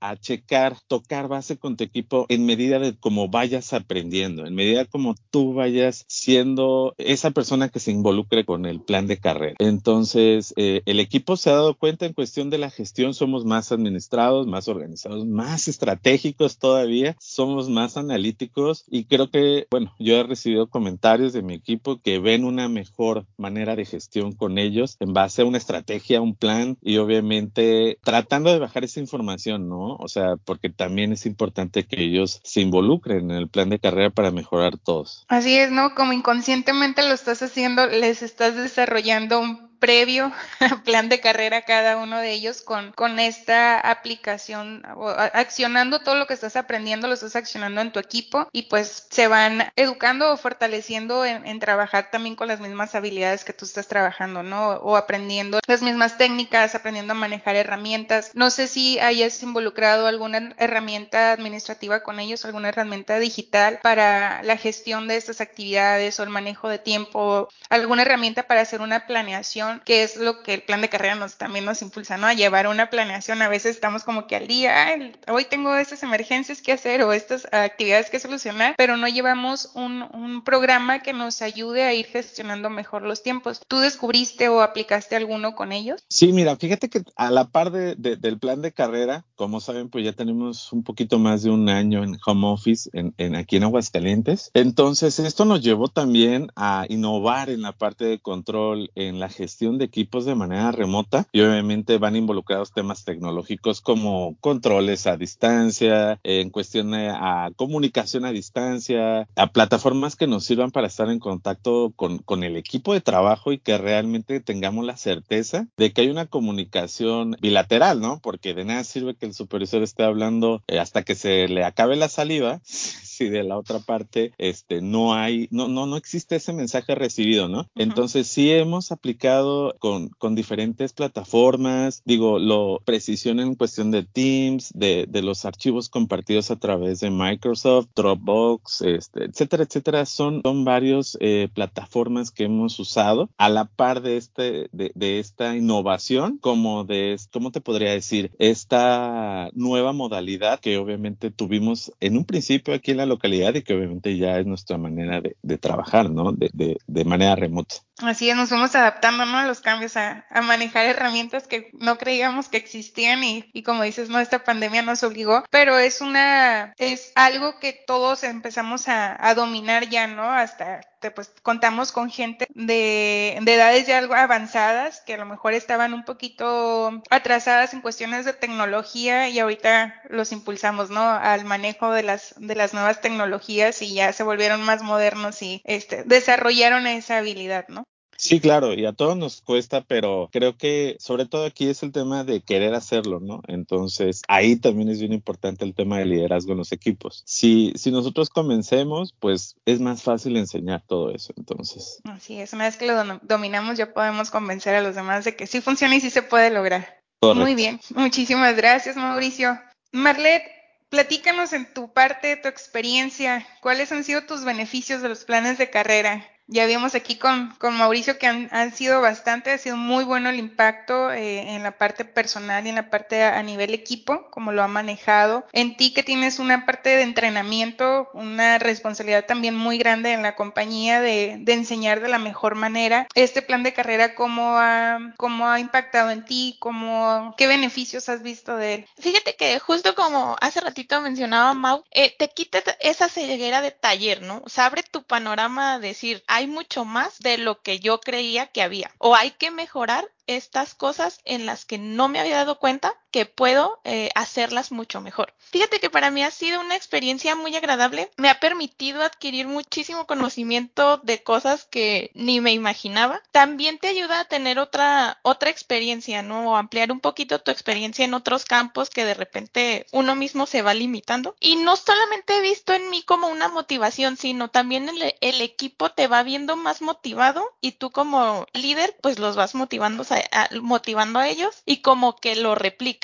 a, 0.00 0.10
a 0.10 0.16
checar, 0.16 0.76
tocar 0.86 1.28
base 1.28 1.56
con 1.56 1.76
tu 1.76 1.84
equipo 1.84 2.26
en 2.28 2.46
medida 2.46 2.78
de 2.78 2.94
cómo 2.96 3.28
vayas 3.28 3.72
aprendiendo, 3.72 4.46
en 4.46 4.54
medida 4.54 4.84
como 4.84 5.14
tú 5.30 5.54
vayas 5.54 6.04
siendo 6.08 6.94
esa 6.98 7.30
persona 7.30 7.68
que 7.68 7.80
se 7.80 7.90
involucre 7.90 8.44
con 8.44 8.66
el 8.66 8.80
plan 8.80 9.06
de 9.06 9.18
carrera. 9.18 9.54
Entonces, 9.58 10.52
eh, 10.56 10.82
el 10.86 11.00
equipo 11.00 11.36
se 11.36 11.50
ha 11.50 11.54
dado 11.54 11.74
cuenta 11.74 12.06
en 12.06 12.12
cuestión 12.12 12.50
de 12.50 12.58
la 12.58 12.70
gestión, 12.70 13.14
somos 13.14 13.44
más 13.44 13.72
administrados, 13.72 14.46
más 14.46 14.68
organizados, 14.68 15.26
más 15.26 15.68
estratégicos 15.68 16.58
todavía, 16.58 17.16
somos 17.20 17.68
más 17.68 17.96
analíticos 17.96 18.84
y 18.88 19.04
creo 19.04 19.30
que, 19.30 19.66
bueno, 19.70 19.94
yo 19.98 20.16
he 20.16 20.22
recibido 20.22 20.68
comentarios 20.68 21.32
de 21.32 21.42
mi 21.42 21.54
equipo 21.54 22.00
que 22.00 22.18
ven 22.18 22.44
una 22.44 22.68
mejor 22.68 23.26
manera 23.36 23.76
de 23.76 23.84
gestión 23.84 24.32
con 24.32 24.58
ellos 24.58 24.96
en 25.00 25.12
base 25.12 25.42
a 25.42 25.44
una 25.44 25.58
estrategia, 25.58 26.20
un 26.20 26.34
plan 26.34 26.76
y 26.82 26.96
obviamente 26.98 27.83
tratando 28.02 28.52
de 28.52 28.58
bajar 28.58 28.84
esa 28.84 29.00
información, 29.00 29.68
¿no? 29.68 29.96
O 29.96 30.08
sea, 30.08 30.36
porque 30.44 30.70
también 30.70 31.12
es 31.12 31.26
importante 31.26 31.44
importante 31.44 31.84
que 31.84 32.02
ellos 32.02 32.40
se 32.42 32.60
involucren 32.60 33.30
en 33.30 33.36
el 33.36 33.48
plan 33.48 33.68
de 33.68 33.78
carrera 33.78 34.10
para 34.10 34.30
mejorar 34.30 34.78
todos. 34.78 35.24
Así 35.28 35.56
es, 35.56 35.70
¿no? 35.70 35.94
Como 35.94 36.12
inconscientemente 36.12 37.02
lo 37.02 37.12
estás 37.12 37.42
haciendo, 37.42 37.86
les 37.86 38.22
estás 38.22 38.56
desarrollando 38.56 39.40
un 39.40 39.73
previo 39.84 40.32
plan 40.84 41.10
de 41.10 41.20
carrera 41.20 41.60
cada 41.62 41.98
uno 41.98 42.18
de 42.18 42.32
ellos 42.32 42.62
con, 42.62 42.92
con 42.92 43.18
esta 43.18 43.78
aplicación 43.78 44.82
o 44.96 45.10
accionando 45.10 46.00
todo 46.00 46.14
lo 46.14 46.26
que 46.26 46.32
estás 46.32 46.56
aprendiendo, 46.56 47.06
lo 47.06 47.12
estás 47.12 47.36
accionando 47.36 47.82
en 47.82 47.92
tu 47.92 48.00
equipo 48.00 48.48
y 48.50 48.62
pues 48.62 49.06
se 49.10 49.28
van 49.28 49.70
educando 49.76 50.32
o 50.32 50.38
fortaleciendo 50.38 51.26
en, 51.26 51.46
en 51.46 51.60
trabajar 51.60 52.10
también 52.10 52.34
con 52.34 52.48
las 52.48 52.60
mismas 52.60 52.94
habilidades 52.94 53.44
que 53.44 53.52
tú 53.52 53.66
estás 53.66 53.86
trabajando, 53.86 54.42
¿no? 54.42 54.70
O 54.76 54.96
aprendiendo 54.96 55.60
las 55.66 55.82
mismas 55.82 56.16
técnicas, 56.16 56.74
aprendiendo 56.74 57.12
a 57.12 57.16
manejar 57.16 57.56
herramientas. 57.56 58.30
No 58.32 58.48
sé 58.48 58.68
si 58.68 58.98
hayas 59.00 59.42
involucrado 59.42 60.06
alguna 60.06 60.54
herramienta 60.56 61.32
administrativa 61.32 62.02
con 62.02 62.20
ellos, 62.20 62.46
alguna 62.46 62.70
herramienta 62.70 63.18
digital 63.18 63.80
para 63.82 64.42
la 64.44 64.56
gestión 64.56 65.08
de 65.08 65.16
estas 65.16 65.42
actividades 65.42 66.18
o 66.18 66.22
el 66.22 66.30
manejo 66.30 66.70
de 66.70 66.78
tiempo, 66.78 67.50
alguna 67.68 68.02
herramienta 68.02 68.44
para 68.44 68.62
hacer 68.62 68.80
una 68.80 69.06
planeación 69.06 69.73
que 69.84 70.02
es 70.02 70.16
lo 70.16 70.42
que 70.42 70.54
el 70.54 70.62
plan 70.62 70.80
de 70.80 70.88
carrera 70.88 71.14
nos 71.14 71.36
también 71.36 71.64
nos 71.64 71.82
impulsa, 71.82 72.16
¿no? 72.16 72.26
A 72.26 72.34
llevar 72.34 72.66
una 72.66 72.90
planeación. 72.90 73.42
A 73.42 73.48
veces 73.48 73.74
estamos 73.74 74.04
como 74.04 74.26
que 74.26 74.36
al 74.36 74.46
día, 74.46 74.96
hoy 75.28 75.44
tengo 75.44 75.74
estas 75.74 76.02
emergencias 76.02 76.62
que 76.62 76.72
hacer 76.72 77.02
o 77.02 77.12
estas 77.12 77.46
actividades 77.52 78.10
que 78.10 78.20
solucionar, 78.20 78.74
pero 78.76 78.96
no 78.96 79.08
llevamos 79.08 79.70
un, 79.74 80.02
un 80.12 80.44
programa 80.44 81.00
que 81.00 81.12
nos 81.12 81.42
ayude 81.42 81.84
a 81.84 81.94
ir 81.94 82.06
gestionando 82.06 82.70
mejor 82.70 83.02
los 83.02 83.22
tiempos. 83.22 83.60
¿Tú 83.66 83.78
descubriste 83.78 84.48
o 84.48 84.62
aplicaste 84.62 85.16
alguno 85.16 85.54
con 85.54 85.72
ellos? 85.72 86.04
Sí, 86.08 86.32
mira, 86.32 86.56
fíjate 86.56 86.88
que 86.88 87.02
a 87.16 87.30
la 87.30 87.48
par 87.48 87.70
de, 87.70 87.94
del 87.96 88.38
plan 88.38 88.62
de 88.62 88.72
carrera, 88.72 89.24
como 89.34 89.60
saben, 89.60 89.88
pues 89.88 90.04
ya 90.04 90.12
tenemos 90.12 90.72
un 90.72 90.84
poquito 90.84 91.18
más 91.18 91.42
de 91.42 91.50
un 91.50 91.68
año 91.68 92.04
en 92.04 92.18
home 92.24 92.46
office 92.46 92.90
en, 92.92 93.14
en 93.18 93.36
aquí 93.36 93.56
en 93.56 93.64
Aguascalientes. 93.64 94.50
Entonces, 94.54 95.18
esto 95.18 95.44
nos 95.44 95.62
llevó 95.62 95.88
también 95.88 96.48
a 96.56 96.86
innovar 96.88 97.50
en 97.50 97.62
la 97.62 97.72
parte 97.72 98.04
de 98.04 98.18
control, 98.18 98.90
en 98.94 99.20
la 99.20 99.28
gestión 99.28 99.63
de 99.72 99.86
equipos 99.86 100.24
de 100.24 100.34
manera 100.34 100.70
remota 100.72 101.26
y 101.32 101.40
obviamente 101.40 101.98
van 101.98 102.16
involucrados 102.16 102.72
temas 102.72 103.04
tecnológicos 103.04 103.80
como 103.80 104.36
controles 104.40 105.06
a 105.06 105.16
distancia, 105.16 106.20
en 106.22 106.50
cuestión 106.50 106.94
a 106.94 107.50
comunicación 107.56 108.24
a 108.24 108.32
distancia, 108.32 109.26
a 109.34 109.46
plataformas 109.48 110.16
que 110.16 110.26
nos 110.26 110.44
sirvan 110.44 110.70
para 110.70 110.86
estar 110.86 111.10
en 111.10 111.18
contacto 111.18 111.92
con, 111.96 112.18
con 112.18 112.44
el 112.44 112.56
equipo 112.56 112.92
de 112.92 113.00
trabajo 113.00 113.52
y 113.52 113.58
que 113.58 113.78
realmente 113.78 114.40
tengamos 114.40 114.84
la 114.84 114.96
certeza 114.96 115.66
de 115.76 115.92
que 115.92 116.02
hay 116.02 116.08
una 116.08 116.26
comunicación 116.26 117.36
bilateral, 117.40 118.00
¿no? 118.00 118.20
Porque 118.20 118.54
de 118.54 118.64
nada 118.64 118.84
sirve 118.84 119.14
que 119.14 119.26
el 119.26 119.34
supervisor 119.34 119.82
esté 119.82 120.04
hablando 120.04 120.62
eh, 120.66 120.78
hasta 120.78 121.02
que 121.02 121.14
se 121.14 121.48
le 121.48 121.64
acabe 121.64 121.96
la 121.96 122.08
saliva 122.08 122.60
si 122.64 123.28
de 123.28 123.44
la 123.44 123.56
otra 123.56 123.78
parte 123.78 124.32
este 124.38 124.82
no 124.82 125.14
hay 125.14 125.48
no 125.50 125.68
no 125.68 125.86
no 125.86 125.96
existe 125.96 126.36
ese 126.36 126.52
mensaje 126.52 126.94
recibido 126.94 127.48
no 127.48 127.68
entonces 127.76 128.26
sí 128.26 128.50
hemos 128.50 128.92
aplicado 128.92 129.43
con, 129.78 130.08
con 130.08 130.34
diferentes 130.34 130.92
plataformas 130.92 132.02
digo 132.04 132.38
lo 132.38 132.80
precisión 132.84 133.40
en 133.40 133.54
cuestión 133.54 133.90
de 133.90 134.02
Teams 134.04 134.72
de, 134.74 135.06
de 135.08 135.22
los 135.22 135.44
archivos 135.44 135.88
compartidos 135.88 136.50
a 136.50 136.56
través 136.56 137.00
de 137.00 137.10
Microsoft 137.10 137.88
Dropbox 137.94 138.82
este, 138.82 139.24
etcétera 139.24 139.64
etcétera 139.64 140.06
son 140.06 140.40
son 140.44 140.64
varios 140.64 141.16
eh, 141.20 141.48
plataformas 141.52 142.30
que 142.30 142.44
hemos 142.44 142.78
usado 142.78 143.30
a 143.38 143.48
la 143.48 143.64
par 143.66 144.02
de 144.02 144.16
este 144.16 144.68
de, 144.72 145.18
esta 145.18 145.56
innovación 145.56 146.38
como 146.38 146.84
de 146.84 147.16
cómo 147.32 147.50
te 147.50 147.60
podría 147.60 147.92
decir 147.92 148.32
esta 148.38 149.50
nueva 149.54 149.92
modalidad 149.92 150.60
que 150.60 150.78
obviamente 150.78 151.30
tuvimos 151.30 151.92
en 152.00 152.16
un 152.16 152.24
principio 152.24 152.74
aquí 152.74 152.92
en 152.92 152.98
la 152.98 153.06
localidad 153.06 153.54
y 153.54 153.62
que 153.62 153.74
obviamente 153.74 154.16
ya 154.16 154.38
es 154.38 154.46
nuestra 154.46 154.78
manera 154.78 155.20
de, 155.20 155.58
trabajar, 155.58 156.10
¿no? 156.10 156.32
De, 156.32 157.04
manera 157.04 157.36
remota. 157.36 157.76
Así 157.98 158.28
es, 158.28 158.36
nos 158.36 158.48
fuimos 158.48 158.74
adaptando, 158.74 159.24
¿no? 159.24 159.38
A 159.38 159.46
los 159.46 159.60
cambios, 159.60 159.96
a, 159.96 160.26
a 160.28 160.42
manejar 160.42 160.84
herramientas 160.86 161.46
que 161.46 161.70
no 161.74 161.96
creíamos 161.96 162.48
que 162.48 162.56
existían 162.56 163.22
y, 163.22 163.48
y, 163.52 163.62
como 163.62 163.84
dices, 163.84 164.08
no, 164.08 164.18
esta 164.18 164.42
pandemia 164.42 164.82
nos 164.82 165.04
obligó, 165.04 165.44
pero 165.50 165.78
es 165.78 166.00
una, 166.00 166.74
es 166.76 167.12
algo 167.14 167.60
que 167.60 167.72
todos 167.72 168.24
empezamos 168.24 168.88
a, 168.88 169.16
a 169.24 169.34
dominar 169.34 169.88
ya, 169.88 170.08
¿no? 170.08 170.24
Hasta 170.24 170.80
pues 171.10 171.32
contamos 171.42 171.92
con 171.92 172.10
gente 172.10 172.46
de, 172.54 173.38
de, 173.40 173.54
edades 173.54 173.86
ya 173.86 173.98
algo 173.98 174.14
avanzadas 174.14 175.02
que 175.02 175.14
a 175.14 175.18
lo 175.18 175.26
mejor 175.26 175.52
estaban 175.54 175.92
un 175.94 176.04
poquito 176.04 177.02
atrasadas 177.10 177.74
en 177.74 177.80
cuestiones 177.80 178.24
de 178.24 178.32
tecnología 178.32 179.28
y 179.28 179.38
ahorita 179.38 180.02
los 180.08 180.32
impulsamos, 180.32 180.90
¿no? 180.90 181.02
Al 181.02 181.44
manejo 181.44 181.90
de 181.92 182.02
las, 182.02 182.34
de 182.38 182.54
las 182.54 182.74
nuevas 182.74 183.00
tecnologías 183.00 183.82
y 183.82 183.94
ya 183.94 184.12
se 184.12 184.22
volvieron 184.22 184.62
más 184.62 184.82
modernos 184.82 185.42
y 185.42 185.62
este, 185.64 186.04
desarrollaron 186.04 186.86
esa 186.86 187.18
habilidad, 187.18 187.66
¿no? 187.68 187.84
Sí, 188.16 188.40
claro, 188.40 188.74
y 188.74 188.86
a 188.86 188.92
todos 188.92 189.16
nos 189.16 189.40
cuesta, 189.40 189.82
pero 189.82 190.28
creo 190.32 190.56
que 190.56 190.96
sobre 190.98 191.26
todo 191.26 191.46
aquí 191.46 191.68
es 191.68 191.82
el 191.82 191.92
tema 191.92 192.24
de 192.24 192.40
querer 192.40 192.74
hacerlo, 192.74 193.20
¿no? 193.20 193.42
Entonces, 193.48 194.22
ahí 194.28 194.56
también 194.56 194.88
es 194.88 195.00
bien 195.00 195.12
importante 195.12 195.64
el 195.64 195.74
tema 195.74 195.98
de 195.98 196.06
liderazgo 196.06 196.52
en 196.52 196.58
los 196.58 196.72
equipos. 196.72 197.22
Si, 197.26 197.72
si 197.76 197.90
nosotros 197.90 198.30
convencemos, 198.30 199.14
pues 199.18 199.56
es 199.64 199.80
más 199.80 200.02
fácil 200.02 200.36
enseñar 200.36 200.82
todo 200.86 201.10
eso, 201.10 201.32
entonces. 201.36 202.00
Así 202.04 202.40
es, 202.40 202.52
una 202.52 202.64
vez 202.64 202.76
que 202.76 202.86
lo 202.86 202.94
dominamos 203.22 203.78
ya 203.78 203.92
podemos 203.92 204.30
convencer 204.30 204.74
a 204.74 204.82
los 204.82 204.94
demás 204.94 205.24
de 205.24 205.36
que 205.36 205.46
sí 205.46 205.60
funciona 205.60 205.96
y 205.96 206.00
sí 206.00 206.10
se 206.10 206.22
puede 206.22 206.50
lograr. 206.50 207.02
Correcto. 207.20 207.42
Muy 207.42 207.54
bien, 207.54 207.80
muchísimas 207.94 208.56
gracias, 208.56 208.96
Mauricio. 208.96 209.58
Marlet, 209.92 210.42
platícanos 210.88 211.52
en 211.52 211.72
tu 211.72 211.92
parte, 211.92 212.36
tu 212.36 212.48
experiencia, 212.48 213.46
cuáles 213.60 213.92
han 213.92 214.04
sido 214.04 214.24
tus 214.26 214.44
beneficios 214.44 215.02
de 215.02 215.08
los 215.08 215.24
planes 215.24 215.58
de 215.58 215.70
carrera 215.70 216.26
ya 216.46 216.66
vimos 216.66 216.94
aquí 216.94 217.16
con, 217.16 217.54
con 217.58 217.76
Mauricio 217.76 218.18
que 218.18 218.26
han, 218.26 218.48
han, 218.52 218.74
sido 218.74 219.00
bastante, 219.00 219.50
ha 219.50 219.58
sido 219.58 219.76
muy 219.76 220.04
bueno 220.04 220.28
el 220.28 220.38
impacto 220.38 221.10
eh, 221.10 221.54
en 221.54 221.62
la 221.62 221.78
parte 221.78 222.04
personal 222.04 222.66
y 222.66 222.68
en 222.68 222.74
la 222.74 222.90
parte 222.90 223.22
a, 223.22 223.38
a, 223.38 223.42
nivel 223.42 223.72
equipo, 223.72 224.28
como 224.30 224.52
lo 224.52 224.62
ha 224.62 224.68
manejado. 224.68 225.46
En 225.52 225.76
ti 225.76 225.94
que 225.94 226.02
tienes 226.02 226.38
una 226.38 226.66
parte 226.66 226.90
de 226.90 227.02
entrenamiento, 227.02 228.10
una 228.12 228.58
responsabilidad 228.58 229.24
también 229.24 229.54
muy 229.54 229.78
grande 229.78 230.12
en 230.12 230.22
la 230.22 230.36
compañía 230.36 231.00
de, 231.00 231.36
de 231.40 231.52
enseñar 231.54 232.00
de 232.00 232.08
la 232.08 232.18
mejor 232.18 232.56
manera. 232.56 233.06
Este 233.14 233.40
plan 233.40 233.62
de 233.62 233.72
carrera, 233.72 234.14
¿cómo 234.14 234.58
ha, 234.58 234.98
cómo 235.16 235.48
ha 235.48 235.60
impactado 235.60 236.10
en 236.10 236.24
ti? 236.24 236.56
¿Cómo, 236.60 237.34
¿Qué 237.38 237.46
beneficios 237.46 238.08
has 238.10 238.22
visto 238.22 238.56
de 238.56 238.74
él? 238.74 238.86
Fíjate 238.98 239.34
que 239.36 239.58
justo 239.60 239.94
como 239.94 240.36
hace 240.40 240.60
ratito 240.60 241.00
mencionaba 241.00 241.54
Mau, 241.54 241.84
eh, 241.90 242.14
te 242.18 242.28
quita 242.28 242.58
esa 242.80 243.08
ceguera 243.08 243.62
de 243.62 243.70
taller, 243.70 244.22
¿no? 244.22 244.42
O 244.44 244.48
sea, 244.48 244.66
abre 244.66 244.82
tu 244.82 245.02
panorama 245.04 245.74
a 245.74 245.78
decir, 245.78 246.22
hay 246.34 246.48
mucho 246.48 246.84
más 246.84 247.20
de 247.20 247.38
lo 247.38 247.62
que 247.62 247.78
yo 247.78 248.00
creía 248.00 248.48
que 248.48 248.60
había. 248.60 248.90
O 248.98 249.14
hay 249.14 249.30
que 249.30 249.52
mejorar 249.52 250.10
estas 250.26 250.74
cosas 250.74 251.20
en 251.24 251.46
las 251.46 251.64
que 251.64 251.78
no 251.78 252.08
me 252.08 252.18
había 252.18 252.34
dado 252.34 252.58
cuenta 252.58 252.92
que 253.14 253.26
puedo 253.26 253.80
eh, 253.84 254.10
hacerlas 254.16 254.72
mucho 254.72 255.00
mejor. 255.00 255.32
Fíjate 255.38 255.78
que 255.78 255.88
para 255.88 256.10
mí 256.10 256.24
ha 256.24 256.32
sido 256.32 256.60
una 256.60 256.74
experiencia 256.74 257.36
muy 257.36 257.54
agradable. 257.54 258.10
Me 258.16 258.28
ha 258.28 258.40
permitido 258.40 259.04
adquirir 259.04 259.46
muchísimo 259.46 260.04
conocimiento 260.08 260.96
de 260.96 261.22
cosas 261.22 261.64
que 261.70 262.10
ni 262.14 262.40
me 262.40 262.50
imaginaba. 262.50 263.22
También 263.30 263.78
te 263.78 263.86
ayuda 263.86 264.18
a 264.18 264.24
tener 264.24 264.58
otra, 264.58 265.20
otra 265.22 265.50
experiencia, 265.50 266.22
¿no? 266.22 266.50
O 266.50 266.56
ampliar 266.56 266.90
un 266.90 266.98
poquito 266.98 267.38
tu 267.38 267.52
experiencia 267.52 268.04
en 268.04 268.14
otros 268.14 268.46
campos 268.46 268.90
que 268.90 269.04
de 269.04 269.14
repente 269.14 269.86
uno 269.92 270.16
mismo 270.16 270.46
se 270.46 270.62
va 270.62 270.74
limitando. 270.74 271.36
Y 271.38 271.54
no 271.54 271.76
solamente 271.76 272.36
he 272.36 272.40
visto 272.40 272.72
en 272.72 272.90
mí 272.90 273.04
como 273.04 273.28
una 273.28 273.46
motivación, 273.46 274.16
sino 274.16 274.48
también 274.50 274.90
el, 275.20 275.40
equipo 275.40 275.90
te 275.90 276.08
va 276.08 276.24
viendo 276.24 276.56
más 276.56 276.82
motivado 276.82 277.44
y 277.60 277.72
tú 277.72 277.92
como 277.92 278.46
líder 278.54 278.96
pues 279.00 279.20
los 279.20 279.36
vas 279.36 279.54
motivando 279.54 280.04
a, 280.32 280.48
motivando 280.60 281.20
a 281.20 281.28
ellos 281.28 281.62
y 281.64 281.76
como 281.76 282.16
que 282.16 282.34
lo 282.34 282.56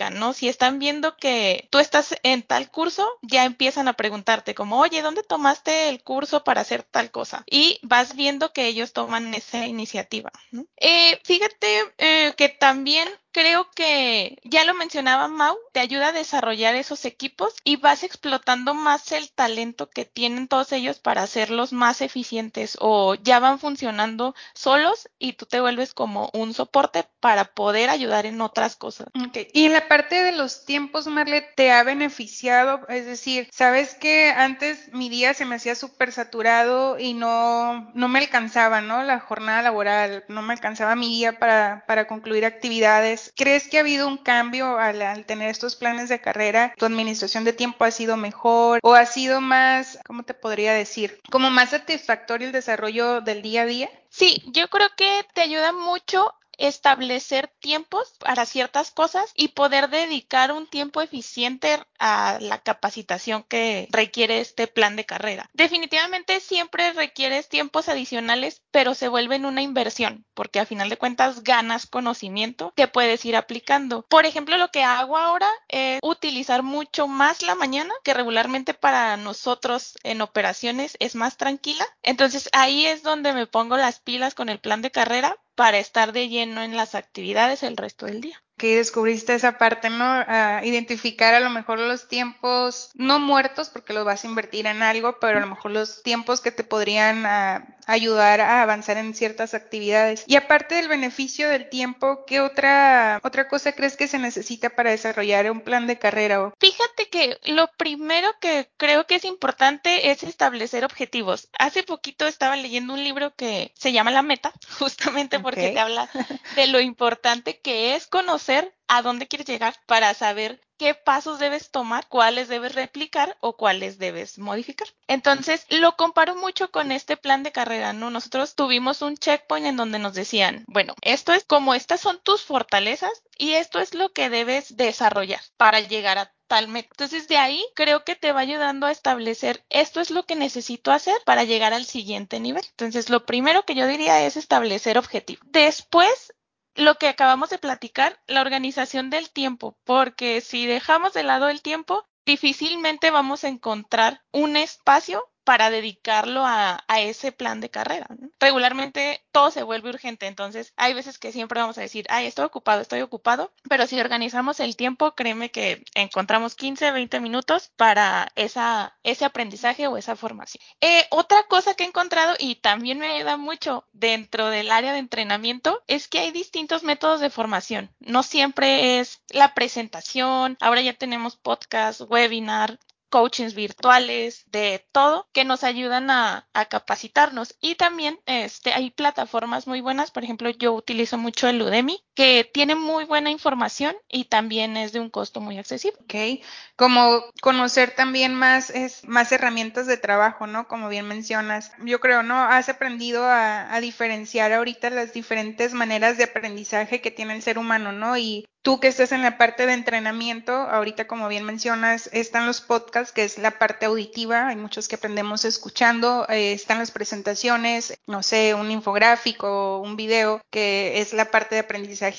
¿no? 0.09 0.33
Si 0.33 0.49
están 0.49 0.79
viendo 0.79 1.17
que 1.19 1.69
tú 1.71 1.79
estás 1.79 2.15
en 2.23 2.43
tal 2.43 2.71
curso, 2.71 3.07
ya 3.21 3.45
empiezan 3.45 3.89
a 3.89 3.93
preguntarte 3.93 4.55
como, 4.55 4.81
oye, 4.81 5.03
¿dónde 5.03 5.23
tomaste 5.23 5.91
el 5.91 6.03
curso 6.03 6.43
para 6.45 6.63
hacer 6.63 6.83
tal 6.85 7.11
cosa? 7.11 7.45
Y 7.51 7.79
vas 7.83 8.17
viendo 8.17 8.55
que 8.55 8.67
ellos 8.67 8.95
toman 8.95 9.35
esa 9.35 9.67
iniciativa. 9.67 10.33
Eh, 10.79 11.21
fíjate 11.25 11.93
eh, 11.99 12.33
que 12.37 12.49
también 12.49 13.09
creo 13.33 13.69
que 13.75 14.39
ya 14.45 14.65
lo 14.65 14.75
mencionaba 14.75 15.29
Mau, 15.29 15.57
te 15.73 15.81
ayuda 15.81 16.09
a 16.09 16.13
desarrollar 16.13 16.75
esos 16.75 17.05
equipos 17.05 17.55
y 17.65 17.77
vas 17.77 18.03
explotando 18.03 18.75
más 18.75 19.13
el 19.13 19.31
talento 19.31 19.89
que 19.89 20.05
tienen 20.05 20.49
todos 20.49 20.73
ellos 20.73 20.99
para 20.99 21.23
hacerlos 21.23 21.73
más 21.73 22.01
eficientes 22.01 22.77
o 22.81 23.15
ya 23.15 23.39
van 23.39 23.59
funcionando 23.59 24.35
solos 24.55 25.09
y 25.19 25.35
tú 25.35 25.47
te 25.47 25.61
vuelves 25.61 25.95
como 25.95 26.31
un 26.33 26.55
soporte 26.55 27.05
para 27.21 27.45
poder 27.45 27.91
ayudar 27.91 28.27
en 28.27 28.41
otras 28.41 28.77
cosas. 28.77 29.09
Okay. 29.29 29.49
Y 29.53 29.67
en 29.67 29.73
la 29.73 29.89
parte 29.89 30.23
de 30.23 30.33
los 30.33 30.65
tiempos, 30.65 31.07
Marle, 31.07 31.43
¿te 31.57 31.71
ha 31.71 31.83
beneficiado? 31.83 32.81
Es 32.89 33.07
decir, 33.07 33.49
sabes 33.53 33.95
que 33.95 34.31
antes 34.31 34.93
mi 34.93 35.09
día 35.09 35.35
se 35.35 35.45
me 35.45 35.57
hacía 35.57 35.75
súper 35.75 36.13
saturado 36.13 36.99
y 36.99 37.15
no, 37.15 37.91
no 37.95 38.09
me 38.09 38.19
alcanzaba, 38.19 38.81
¿no? 38.81 39.03
La 39.03 39.21
jornada 39.21 39.63
laboral, 39.63 40.25
no 40.29 40.43
me 40.43 40.55
alcanzaba 40.55 40.97
mi 40.97 41.09
día 41.09 41.39
para, 41.39 41.85
para 41.87 42.07
concluir 42.07 42.45
actividades 42.45 43.20
¿crees 43.37 43.69
que 43.69 43.79
ha 43.79 43.81
habido 43.81 44.09
un 44.09 44.19
cambio 44.19 44.79
al, 44.79 45.03
al, 45.03 45.25
tener 45.25 45.51
estos 45.51 45.77
planes 45.77 46.09
de 46.09 46.21
carrera? 46.21 46.75
¿Tu 46.77 46.87
administración 46.87 47.45
de 47.45 47.53
tiempo 47.53 47.85
ha 47.85 47.91
sido 47.91 48.17
mejor 48.17 48.81
o 48.83 48.95
ha 48.95 49.07
sido 49.07 49.41
más, 49.41 49.99
¿cómo 50.07 50.23
te 50.23 50.35
podría 50.35 50.73
decir? 50.73 51.21
Como 51.31 51.51
más 51.51 51.71
satisfactorio 51.71 52.47
el 52.47 52.53
desarrollo 52.53 53.21
del 53.21 53.43
día 53.43 53.63
a 53.63 53.67
día? 53.67 53.91
Sí, 54.09 54.43
yo 54.47 54.69
creo 54.69 54.89
que 54.97 55.25
te 55.35 55.43
ayuda 55.43 55.73
mucho 55.73 56.35
establecer 56.61 57.49
tiempos 57.59 58.15
para 58.21 58.47
ciertas 58.47 58.91
cosas 58.91 59.33
y 59.35 59.49
poder 59.49 59.89
dedicar 59.89 60.53
un 60.53 60.67
tiempo 60.67 61.01
eficiente 61.01 61.81
a 61.99 62.39
la 62.41 62.59
capacitación 62.59 63.43
que 63.43 63.89
requiere 63.91 64.41
este 64.41 64.67
plan 64.67 64.97
de 64.97 65.05
carrera. 65.05 65.49
Definitivamente 65.53 66.41
siempre 66.41 66.93
requieres 66.93 67.49
tiempos 67.49 67.89
adicionales, 67.89 68.63
pero 68.71 68.95
se 68.95 69.09
vuelven 69.09 69.47
una 69.47 69.63
inversión, 69.63 70.25
porque 70.35 70.61
a 70.61 70.67
final 70.67 70.89
de 70.89 70.97
cuentas 70.97 71.43
ganas 71.43 71.87
conocimiento 71.87 72.73
que 72.77 72.89
puedes 72.89 73.25
ir 73.25 73.37
aplicando. 73.37 74.03
Por 74.09 74.27
ejemplo, 74.27 74.57
lo 74.57 74.71
que 74.71 74.85
hago 74.85 75.17
ahora 75.17 75.49
es 75.69 75.99
utilizar 76.03 76.63
mucho 76.63 77.09
más 77.09 77.43
la 77.43 77.55
mañana, 77.55 77.93
que 78.05 78.15
regularmente 78.15 78.75
para 78.75 79.17
nosotros 79.17 79.99
en 80.03 80.21
operaciones 80.21 80.97
es 81.01 81.15
más 81.15 81.37
tranquila. 81.37 81.87
Entonces 82.03 82.49
ahí 82.53 82.87
es 82.87 83.03
donde 83.03 83.33
me 83.33 83.47
pongo 83.47 83.77
las 83.77 84.01
pilas 84.01 84.35
con 84.35 84.49
el 84.49 84.61
plan 84.61 84.83
de 84.83 84.91
carrera 84.91 85.37
para 85.61 85.77
estar 85.77 86.15
de 86.15 86.31
lleno 86.31 86.63
en 86.63 86.75
las 86.75 86.95
actividades 86.95 87.63
el 87.63 87.77
resto 87.77 88.07
del 88.07 88.23
día 88.23 88.43
que 88.57 88.77
descubriste 88.77 89.35
esa 89.35 89.59
parte, 89.59 89.91
¿no? 89.91 90.23
Identificar 90.63 91.35
a 91.35 91.41
lo 91.41 91.51
mejor 91.51 91.79
los 91.79 92.09
tiempos 92.09 92.91
no 92.95 93.19
muertos 93.19 93.69
porque 93.69 93.93
los 93.93 94.07
vas 94.07 94.25
a 94.25 94.27
invertir 94.27 94.67
en 94.67 94.83
algo, 94.83 95.19
pero 95.19 95.39
a 95.39 95.41
lo 95.41 95.47
mejor 95.47 95.71
los 95.71 96.03
tiempos 96.03 96.43
que 96.43 96.53
te 96.53 96.63
podrían 96.63 97.25
uh, 97.25 97.67
ayudar 97.93 98.41
a 98.41 98.63
avanzar 98.63 98.97
en 98.97 99.15
ciertas 99.15 99.55
actividades. 99.55 100.25
Y 100.27 100.37
aparte 100.37 100.77
del 100.77 100.89
beneficio 100.89 101.49
del 101.49 101.69
tiempo, 101.69 102.25
¿qué 102.27 102.41
otra 102.41 103.21
otra 103.23 103.49
cosa 103.49 103.73
crees 103.73 103.97
que 103.97 104.09
se 104.09 104.19
necesita 104.19 104.71
para 104.71 104.91
desarrollar 104.91 105.51
un 105.51 105.61
plan 105.61 105.87
de 105.87 105.99
carrera? 105.99 106.53
Fíjate 106.59 107.09
que 107.09 107.39
lo 107.45 107.69
primero 107.77 108.29
que 108.41 108.71
creo 108.77 109.07
que 109.07 109.17
es 109.17 109.25
importante 109.25 110.11
es 110.11 110.23
establecer 110.23 110.85
objetivos. 110.85 111.49
Hace 111.59 111.83
poquito 111.83 112.27
estaba 112.27 112.57
leyendo 112.57 112.95
un 112.95 113.03
libro 113.03 113.35
que 113.35 113.73
se 113.77 113.93
llama 113.93 114.11
La 114.11 114.23
Meta, 114.23 114.53
justamente 114.79 115.41
porque 115.41 115.61
okay. 115.61 115.75
te 115.75 115.81
habla 115.81 116.09
de 116.57 116.67
lo 116.69 116.81
importante 116.81 117.59
que 117.59 117.95
es 117.95 118.07
conocer 118.07 118.75
a 118.91 119.03
dónde 119.03 119.29
quieres 119.29 119.47
llegar 119.47 119.77
para 119.87 120.13
saber 120.15 120.61
qué 120.77 120.95
pasos 120.95 121.39
debes 121.39 121.71
tomar, 121.71 122.09
cuáles 122.09 122.49
debes 122.49 122.75
replicar 122.75 123.37
o 123.41 123.57
cuáles 123.57 123.99
debes 123.99 124.37
modificar. 124.39 124.89
Entonces, 125.07 125.65
lo 125.69 125.95
comparo 125.97 126.35
mucho 126.35 126.73
con 126.73 126.91
este 126.91 127.17
plan 127.17 127.45
de 127.45 127.53
carrera, 127.53 127.93
¿no? 127.93 128.11
Nosotros 128.11 128.57
tuvimos 128.57 129.01
un 129.01 129.17
checkpoint 129.17 129.67
en 129.67 129.77
donde 129.77 130.01
nos 130.01 130.15
decían, 130.15 130.65
bueno, 130.67 130.95
esto 131.03 131.33
es 131.33 131.45
como 131.45 131.75
estas 131.75 132.01
son 132.01 132.19
tus 132.19 132.43
fortalezas 132.43 133.13
y 133.39 133.53
esto 133.53 133.79
es 133.79 133.95
lo 133.95 134.13
que 134.13 134.29
debes 134.29 134.77
desarrollar 134.77 135.41
para 135.57 135.79
llegar 135.79 136.19
a 136.19 136.33
tal 136.49 136.67
meta. 136.67 136.89
Entonces, 136.91 137.29
de 137.29 137.37
ahí 137.37 137.65
creo 137.77 138.03
que 138.05 138.17
te 138.17 138.33
va 138.33 138.41
ayudando 138.41 138.87
a 138.87 138.91
establecer 138.91 139.65
esto 139.69 140.01
es 140.01 140.11
lo 140.11 140.25
que 140.25 140.35
necesito 140.35 140.91
hacer 140.91 141.17
para 141.25 141.45
llegar 141.45 141.75
al 141.75 141.85
siguiente 141.85 142.41
nivel. 142.41 142.65
Entonces, 142.71 143.09
lo 143.09 143.25
primero 143.25 143.65
que 143.65 143.77
yo 143.77 143.87
diría 143.87 144.27
es 144.27 144.37
establecer 144.37 144.99
objetivos. 144.99 145.47
Después, 145.47 146.33
lo 146.81 146.97
que 146.97 147.09
acabamos 147.09 147.51
de 147.51 147.59
platicar, 147.59 148.21
la 148.27 148.41
organización 148.41 149.11
del 149.11 149.31
tiempo, 149.31 149.77
porque 149.85 150.41
si 150.41 150.67
dejamos 150.67 151.13
de 151.13 151.23
lado 151.23 151.49
el 151.49 151.63
tiempo, 151.63 152.09
difícilmente 152.25 153.11
vamos 153.11 153.45
a 153.45 153.49
encontrar 153.49 154.23
un 154.33 154.57
espacio 154.57 155.31
para 155.51 155.69
dedicarlo 155.69 156.47
a, 156.47 156.85
ese 157.01 157.33
plan 157.33 157.61
de 157.61 157.71
carrera. 157.71 158.07
Regularmente 158.39 159.25
todo 159.33 159.51
se 159.51 159.65
vuelve 159.65 159.89
urgente, 159.89 160.29
entonces 160.29 160.73
hay 160.77 160.95
veces 160.95 161.19
que 161.19 161.33
siempre 161.33 161.61
vamos 161.61 161.77
a 161.77 161.81
decir, 161.81 162.07
ay, 162.09 162.27
estoy 162.27 162.45
ocupado, 162.45 162.81
estoy 162.81 163.01
ocupado, 163.01 163.53
pero 163.69 163.89
si 163.89 163.99
organizamos 163.99 164.61
el 164.61 164.77
tiempo, 164.77 165.17
créeme 165.17 165.51
que 165.51 165.83
encontramos 165.97 166.55
15, 166.55 166.93
20 166.93 167.19
minutos 167.19 167.73
para 167.75 168.31
ese 168.37 169.25
aprendizaje 169.25 169.89
o 169.89 169.97
esa 169.97 170.15
formación. 170.15 170.63
Eh, 170.81 171.07
otra 171.11 171.43
cosa 171.49 171.75
que 171.75 171.83
he 171.83 171.89
encontrado 171.89 172.37
y 172.39 172.55
también 172.55 173.01
me 173.01 173.09
ayuda 173.09 173.37
mucho 173.37 173.89
dentro 173.93 174.51
del 174.51 174.71
área 174.71 174.93
de 174.93 175.01
entrenamiento 175.01 175.83
es 175.89 176.07
que 176.07 176.21
hay 176.21 176.31
distintos 176.31 176.85
métodos 176.85 177.19
de 177.19 177.29
formación. 177.29 177.91
No 177.99 178.23
siempre 178.23 179.01
es 179.01 179.21
la 179.31 179.53
presentación, 179.55 180.57
ahora 180.61 180.81
ya 180.83 180.93
tenemos 180.93 181.35
podcast, 181.35 182.03
webinar, 182.03 182.79
coachings 183.11 183.55
virtuales, 183.55 184.45
de 184.47 184.87
todo, 184.93 185.29
que 185.33 185.45
nos 185.45 185.65
ayudan 185.65 186.11
a, 186.11 186.49
a, 186.55 186.65
capacitarnos. 186.67 187.57
Y 187.61 187.75
también 187.75 188.19
este, 188.27 188.73
hay 188.73 188.91
plataformas 188.91 189.67
muy 189.67 189.81
buenas, 189.81 190.11
por 190.11 190.25
ejemplo, 190.25 190.49
yo 190.51 190.73
utilizo 190.73 191.19
mucho 191.19 191.49
el 191.49 191.61
Udemy, 191.61 192.03
que 192.21 192.45
tiene 192.45 192.75
muy 192.75 193.07
buena 193.07 193.31
información 193.31 193.97
y 194.07 194.27
también 194.27 194.77
es 194.77 194.93
de 194.93 195.01
un 195.01 195.09
costo 195.09 195.41
muy 195.41 195.57
accesible. 195.57 195.99
Ok, 196.03 196.45
como 196.77 197.25
conocer 197.41 197.95
también 197.95 198.35
más, 198.35 198.69
es, 198.69 199.09
más 199.09 199.33
herramientas 199.33 199.87
de 199.87 199.97
trabajo, 199.97 200.47
¿no? 200.47 200.69
Como 200.69 200.91
bien 200.91 201.09
mencionas. 201.09 201.73
Yo 201.83 201.99
creo, 201.99 202.23
¿no? 202.23 202.35
Has 202.35 202.69
aprendido 202.69 203.25
a, 203.25 203.81
diferenciar 203.81 204.53
ahorita 204.53 204.91
las 204.91 205.15
diferentes 205.15 205.73
maneras 205.73 206.19
de 206.19 206.25
aprendizaje 206.25 207.01
que 207.01 207.11
tiene 207.11 207.37
el 207.37 207.43
ser 207.43 207.57
humano, 207.57 207.91
¿no? 207.93 208.19
Y 208.19 208.45
Tú 208.63 208.79
que 208.79 208.89
estás 208.89 209.13
en 209.13 209.23
la 209.23 209.39
parte 209.39 209.65
de 209.65 209.73
entrenamiento, 209.73 210.53
ahorita 210.53 211.07
como 211.07 211.29
bien 211.29 211.45
mencionas, 211.45 212.11
están 212.13 212.47
los 212.47 212.61
podcasts, 212.61 213.11
que 213.11 213.25
es 213.25 213.39
la 213.39 213.53
parte 213.53 213.87
auditiva, 213.87 214.49
hay 214.49 214.57
muchos 214.57 214.87
que 214.87 214.97
aprendemos 214.97 215.47
escuchando, 215.47 216.27
eh, 216.29 216.53
están 216.53 216.77
las 216.77 216.91
presentaciones, 216.91 217.99
no 218.07 218.23
sé, 218.23 218.53
un 218.53 218.71
infográfico, 218.71 219.79
un 219.79 219.97
video, 219.97 220.43
que 220.51 221.01
es 221.01 221.15
la 221.15 221.31
parte 221.31 221.55
de 221.55 221.63
aprendizaje 221.63 222.10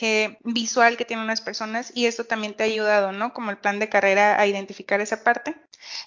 visual 0.44 0.98
que 0.98 1.06
tienen 1.06 1.28
las 1.28 1.42
personas 1.42 1.92
y 1.96 2.06
esto 2.06 2.26
también 2.26 2.54
te 2.56 2.64
ha 2.64 2.66
ayudado, 2.68 3.12
¿no? 3.12 3.34
Como 3.34 3.52
el 3.52 3.58
plan 3.58 3.80
de 3.80 3.90
carrera 3.90 4.40
a 4.40 4.48
identificar 4.48 5.02
esa 5.02 5.24
parte. 5.24 5.56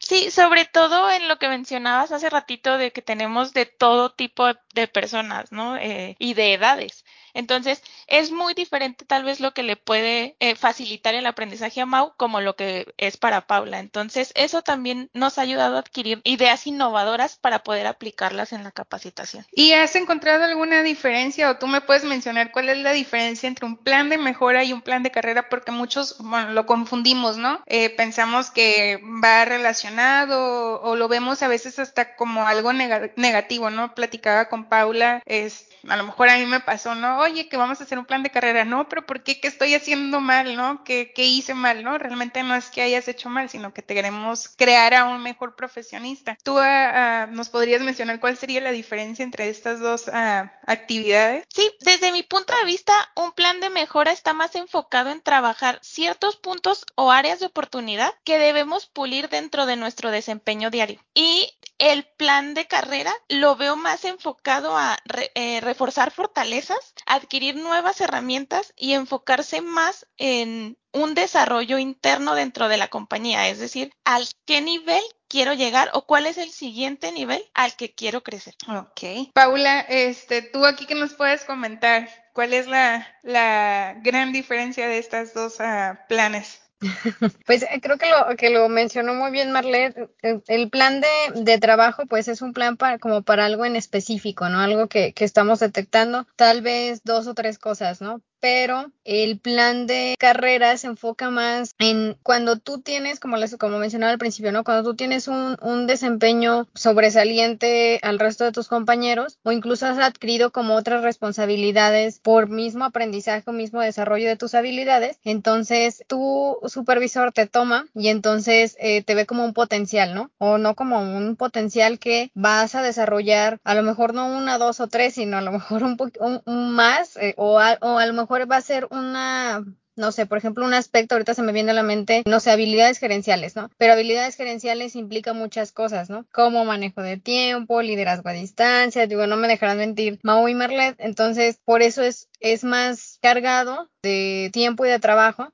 Sí, 0.00 0.30
sobre 0.30 0.66
todo 0.66 1.10
en 1.10 1.28
lo 1.28 1.38
que 1.38 1.48
mencionabas 1.48 2.12
hace 2.12 2.30
ratito 2.30 2.78
de 2.78 2.92
que 2.92 3.02
tenemos 3.02 3.52
de 3.52 3.66
todo 3.66 4.12
tipo 4.12 4.46
de 4.74 4.88
personas, 4.88 5.52
¿no? 5.52 5.76
Eh, 5.76 6.16
y 6.18 6.34
de 6.34 6.54
edades. 6.54 7.04
Entonces, 7.34 7.82
es 8.06 8.30
muy 8.30 8.54
diferente 8.54 9.04
tal 9.04 9.24
vez 9.24 9.40
lo 9.40 9.52
que 9.52 9.62
le 9.62 9.76
puede 9.76 10.36
eh, 10.40 10.54
facilitar 10.54 11.14
el 11.14 11.26
aprendizaje 11.26 11.80
a 11.80 11.86
Mau 11.86 12.14
como 12.16 12.40
lo 12.40 12.56
que 12.56 12.86
es 12.96 13.16
para 13.16 13.46
Paula. 13.46 13.80
Entonces, 13.80 14.32
eso 14.34 14.62
también 14.62 15.10
nos 15.12 15.38
ha 15.38 15.42
ayudado 15.42 15.76
a 15.76 15.80
adquirir 15.80 16.20
ideas 16.24 16.66
innovadoras 16.66 17.36
para 17.36 17.64
poder 17.64 17.86
aplicarlas 17.86 18.52
en 18.52 18.64
la 18.64 18.70
capacitación. 18.70 19.44
¿Y 19.52 19.72
has 19.72 19.96
encontrado 19.96 20.44
alguna 20.44 20.82
diferencia 20.82 21.50
o 21.50 21.56
tú 21.58 21.66
me 21.66 21.80
puedes 21.80 22.04
mencionar 22.04 22.52
cuál 22.52 22.68
es 22.68 22.78
la 22.78 22.92
diferencia 22.92 23.48
entre 23.48 23.66
un 23.66 23.76
plan 23.76 24.08
de 24.08 24.18
mejora 24.18 24.64
y 24.64 24.72
un 24.72 24.82
plan 24.82 25.02
de 25.02 25.10
carrera? 25.10 25.48
Porque 25.48 25.72
muchos, 25.72 26.16
lo 26.50 26.66
confundimos, 26.66 27.36
¿no? 27.36 27.62
Eh, 27.66 27.90
pensamos 27.90 28.50
que 28.50 29.00
va 29.22 29.44
relacionado 29.44 30.80
o, 30.80 30.96
lo 30.96 31.08
vemos 31.08 31.42
a 31.42 31.48
veces 31.48 31.78
hasta 31.78 32.16
como 32.16 32.46
algo 32.46 32.72
neg 32.72 33.12
negativo, 33.16 33.70
¿no? 33.70 33.94
Platicaba 33.94 34.48
con 34.48 34.64
Paula, 34.68 35.22
es, 35.26 35.68
a 35.88 35.96
lo 35.96 36.04
mejor 36.04 36.28
a 36.28 36.36
mí 36.36 36.46
me 36.46 36.60
pasó, 36.60 36.94
¿no? 36.94 37.23
Oye, 37.24 37.48
que 37.48 37.56
vamos 37.56 37.80
a 37.80 37.84
hacer 37.84 37.98
un 37.98 38.04
plan 38.04 38.22
de 38.22 38.28
carrera, 38.28 38.66
no, 38.66 38.86
pero 38.86 39.06
¿por 39.06 39.22
qué? 39.22 39.40
¿Qué 39.40 39.48
estoy 39.48 39.74
haciendo 39.74 40.20
mal, 40.20 40.56
no? 40.56 40.84
¿Qué, 40.84 41.10
hice 41.16 41.54
mal, 41.54 41.82
no? 41.82 41.96
Realmente 41.96 42.42
no 42.42 42.54
es 42.54 42.68
que 42.68 42.82
hayas 42.82 43.08
hecho 43.08 43.30
mal, 43.30 43.48
sino 43.48 43.72
que 43.72 43.80
te 43.80 43.94
queremos 43.94 44.48
crear 44.58 44.92
a 44.92 45.06
un 45.06 45.22
mejor 45.22 45.56
profesionista. 45.56 46.36
¿Tú 46.42 46.58
uh, 46.58 46.60
uh, 46.60 47.32
nos 47.34 47.48
podrías 47.48 47.80
mencionar 47.80 48.20
cuál 48.20 48.36
sería 48.36 48.60
la 48.60 48.72
diferencia 48.72 49.22
entre 49.22 49.48
estas 49.48 49.80
dos 49.80 50.06
uh, 50.08 50.50
actividades? 50.66 51.46
Sí, 51.48 51.70
desde 51.80 52.12
mi 52.12 52.24
punto 52.24 52.54
de 52.56 52.66
vista, 52.66 52.92
un 53.16 53.32
plan 53.32 53.58
de 53.60 53.70
mejora 53.70 54.12
está 54.12 54.34
más 54.34 54.54
enfocado 54.54 55.10
en 55.10 55.22
trabajar 55.22 55.78
ciertos 55.80 56.36
puntos 56.36 56.84
o 56.94 57.10
áreas 57.10 57.40
de 57.40 57.46
oportunidad 57.46 58.12
que 58.24 58.38
debemos 58.38 58.84
pulir 58.84 59.30
dentro 59.30 59.64
de 59.64 59.76
nuestro 59.76 60.10
desempeño 60.10 60.68
diario. 60.68 61.00
Y 61.14 61.48
el 61.78 62.04
plan 62.16 62.54
de 62.54 62.66
carrera 62.66 63.12
lo 63.28 63.56
veo 63.56 63.76
más 63.76 64.04
enfocado 64.04 64.76
a 64.76 64.98
re, 65.04 65.30
eh, 65.34 65.60
reforzar 65.60 66.10
fortalezas, 66.10 66.94
adquirir 67.06 67.56
nuevas 67.56 68.00
herramientas 68.00 68.72
y 68.76 68.92
enfocarse 68.92 69.60
más 69.60 70.06
en 70.16 70.78
un 70.92 71.14
desarrollo 71.14 71.78
interno 71.78 72.34
dentro 72.34 72.68
de 72.68 72.76
la 72.76 72.88
compañía, 72.88 73.48
es 73.48 73.58
decir, 73.58 73.92
al 74.04 74.26
qué 74.46 74.60
nivel 74.60 75.02
quiero 75.28 75.52
llegar 75.52 75.90
o 75.92 76.06
cuál 76.06 76.26
es 76.26 76.38
el 76.38 76.50
siguiente 76.50 77.10
nivel 77.10 77.44
al 77.54 77.74
que 77.74 77.92
quiero 77.92 78.22
crecer. 78.22 78.54
Ok. 78.68 79.32
Paula, 79.34 79.80
este, 79.80 80.42
tú 80.42 80.64
aquí 80.64 80.86
que 80.86 80.94
nos 80.94 81.14
puedes 81.14 81.44
comentar, 81.44 82.08
¿cuál 82.32 82.54
es 82.54 82.68
la, 82.68 83.18
la 83.22 83.96
gran 84.02 84.32
diferencia 84.32 84.86
de 84.86 84.98
estas 84.98 85.34
dos 85.34 85.58
uh, 85.58 85.96
planes? 86.08 86.60
Pues 87.46 87.62
eh, 87.62 87.80
creo 87.82 87.98
que 87.98 88.06
lo, 88.08 88.36
que 88.36 88.50
lo 88.50 88.68
mencionó 88.68 89.14
muy 89.14 89.30
bien 89.30 89.52
Marlet. 89.52 90.10
El 90.22 90.70
plan 90.70 91.00
de, 91.00 91.42
de, 91.42 91.58
trabajo, 91.58 92.04
pues 92.06 92.28
es 92.28 92.42
un 92.42 92.52
plan 92.52 92.76
para, 92.76 92.98
como 92.98 93.22
para 93.22 93.44
algo 93.46 93.64
en 93.64 93.76
específico, 93.76 94.48
¿no? 94.48 94.60
Algo 94.60 94.88
que, 94.88 95.12
que 95.12 95.24
estamos 95.24 95.60
detectando, 95.60 96.26
tal 96.36 96.62
vez 96.62 97.02
dos 97.04 97.26
o 97.26 97.34
tres 97.34 97.58
cosas, 97.58 98.00
¿no? 98.00 98.22
Pero 98.44 98.92
el 99.04 99.38
plan 99.38 99.86
de 99.86 100.16
carrera 100.18 100.76
se 100.76 100.86
enfoca 100.86 101.30
más 101.30 101.74
en 101.78 102.18
cuando 102.22 102.58
tú 102.58 102.82
tienes, 102.82 103.18
como, 103.18 103.38
les, 103.38 103.56
como 103.56 103.78
mencionaba 103.78 104.12
al 104.12 104.18
principio, 104.18 104.52
¿no? 104.52 104.64
Cuando 104.64 104.90
tú 104.90 104.96
tienes 104.96 105.28
un, 105.28 105.56
un 105.62 105.86
desempeño 105.86 106.68
sobresaliente 106.74 108.00
al 108.02 108.18
resto 108.18 108.44
de 108.44 108.52
tus 108.52 108.68
compañeros 108.68 109.38
o 109.44 109.52
incluso 109.52 109.86
has 109.86 109.96
adquirido 109.96 110.52
como 110.52 110.74
otras 110.74 111.02
responsabilidades 111.02 112.18
por 112.18 112.50
mismo 112.50 112.84
aprendizaje 112.84 113.44
o 113.46 113.52
mismo 113.52 113.80
desarrollo 113.80 114.28
de 114.28 114.36
tus 114.36 114.54
habilidades, 114.54 115.18
entonces 115.24 116.04
tu 116.06 116.58
supervisor 116.66 117.32
te 117.32 117.46
toma 117.46 117.86
y 117.94 118.08
entonces 118.08 118.76
eh, 118.78 119.02
te 119.02 119.14
ve 119.14 119.24
como 119.24 119.46
un 119.46 119.54
potencial, 119.54 120.14
¿no? 120.14 120.30
O 120.36 120.58
no 120.58 120.74
como 120.74 121.00
un 121.00 121.36
potencial 121.36 121.98
que 121.98 122.30
vas 122.34 122.74
a 122.74 122.82
desarrollar 122.82 123.58
a 123.64 123.74
lo 123.74 123.82
mejor 123.82 124.12
no 124.12 124.26
una, 124.26 124.58
dos 124.58 124.80
o 124.80 124.88
tres, 124.88 125.14
sino 125.14 125.38
a 125.38 125.40
lo 125.40 125.52
mejor 125.52 125.82
un, 125.82 125.96
un, 126.44 126.72
más 126.72 127.16
eh, 127.16 127.32
o, 127.38 127.54
o 127.54 127.98
a 127.98 128.06
lo 128.06 128.12
mejor 128.12 128.33
va 128.50 128.56
a 128.56 128.60
ser 128.60 128.86
una 128.90 129.64
no 129.96 130.12
sé, 130.12 130.26
por 130.26 130.38
ejemplo, 130.38 130.64
un 130.64 130.74
aspecto, 130.74 131.14
ahorita 131.14 131.34
se 131.34 131.42
me 131.42 131.52
viene 131.52 131.70
a 131.70 131.74
la 131.74 131.82
mente, 131.82 132.22
no 132.26 132.40
sé, 132.40 132.50
habilidades 132.50 132.98
gerenciales, 132.98 133.54
¿no? 133.54 133.70
Pero 133.78 133.92
habilidades 133.92 134.36
gerenciales 134.36 134.96
implica 134.96 135.32
muchas 135.32 135.72
cosas, 135.72 136.10
¿no? 136.10 136.26
Como 136.32 136.64
manejo 136.64 137.02
de 137.02 137.16
tiempo, 137.16 137.82
liderazgo 137.82 138.28
a 138.28 138.32
distancia, 138.32 139.06
digo, 139.06 139.26
no 139.26 139.36
me 139.36 139.48
dejarán 139.48 139.78
mentir, 139.78 140.18
Mau 140.22 140.48
y 140.48 140.54
Marlet, 140.54 140.96
entonces 140.98 141.60
por 141.64 141.82
eso 141.82 142.02
es, 142.02 142.28
es 142.40 142.64
más 142.64 143.18
cargado 143.22 143.90
de 144.02 144.50
tiempo 144.52 144.84
y 144.84 144.88
de 144.88 144.98
trabajo 144.98 145.52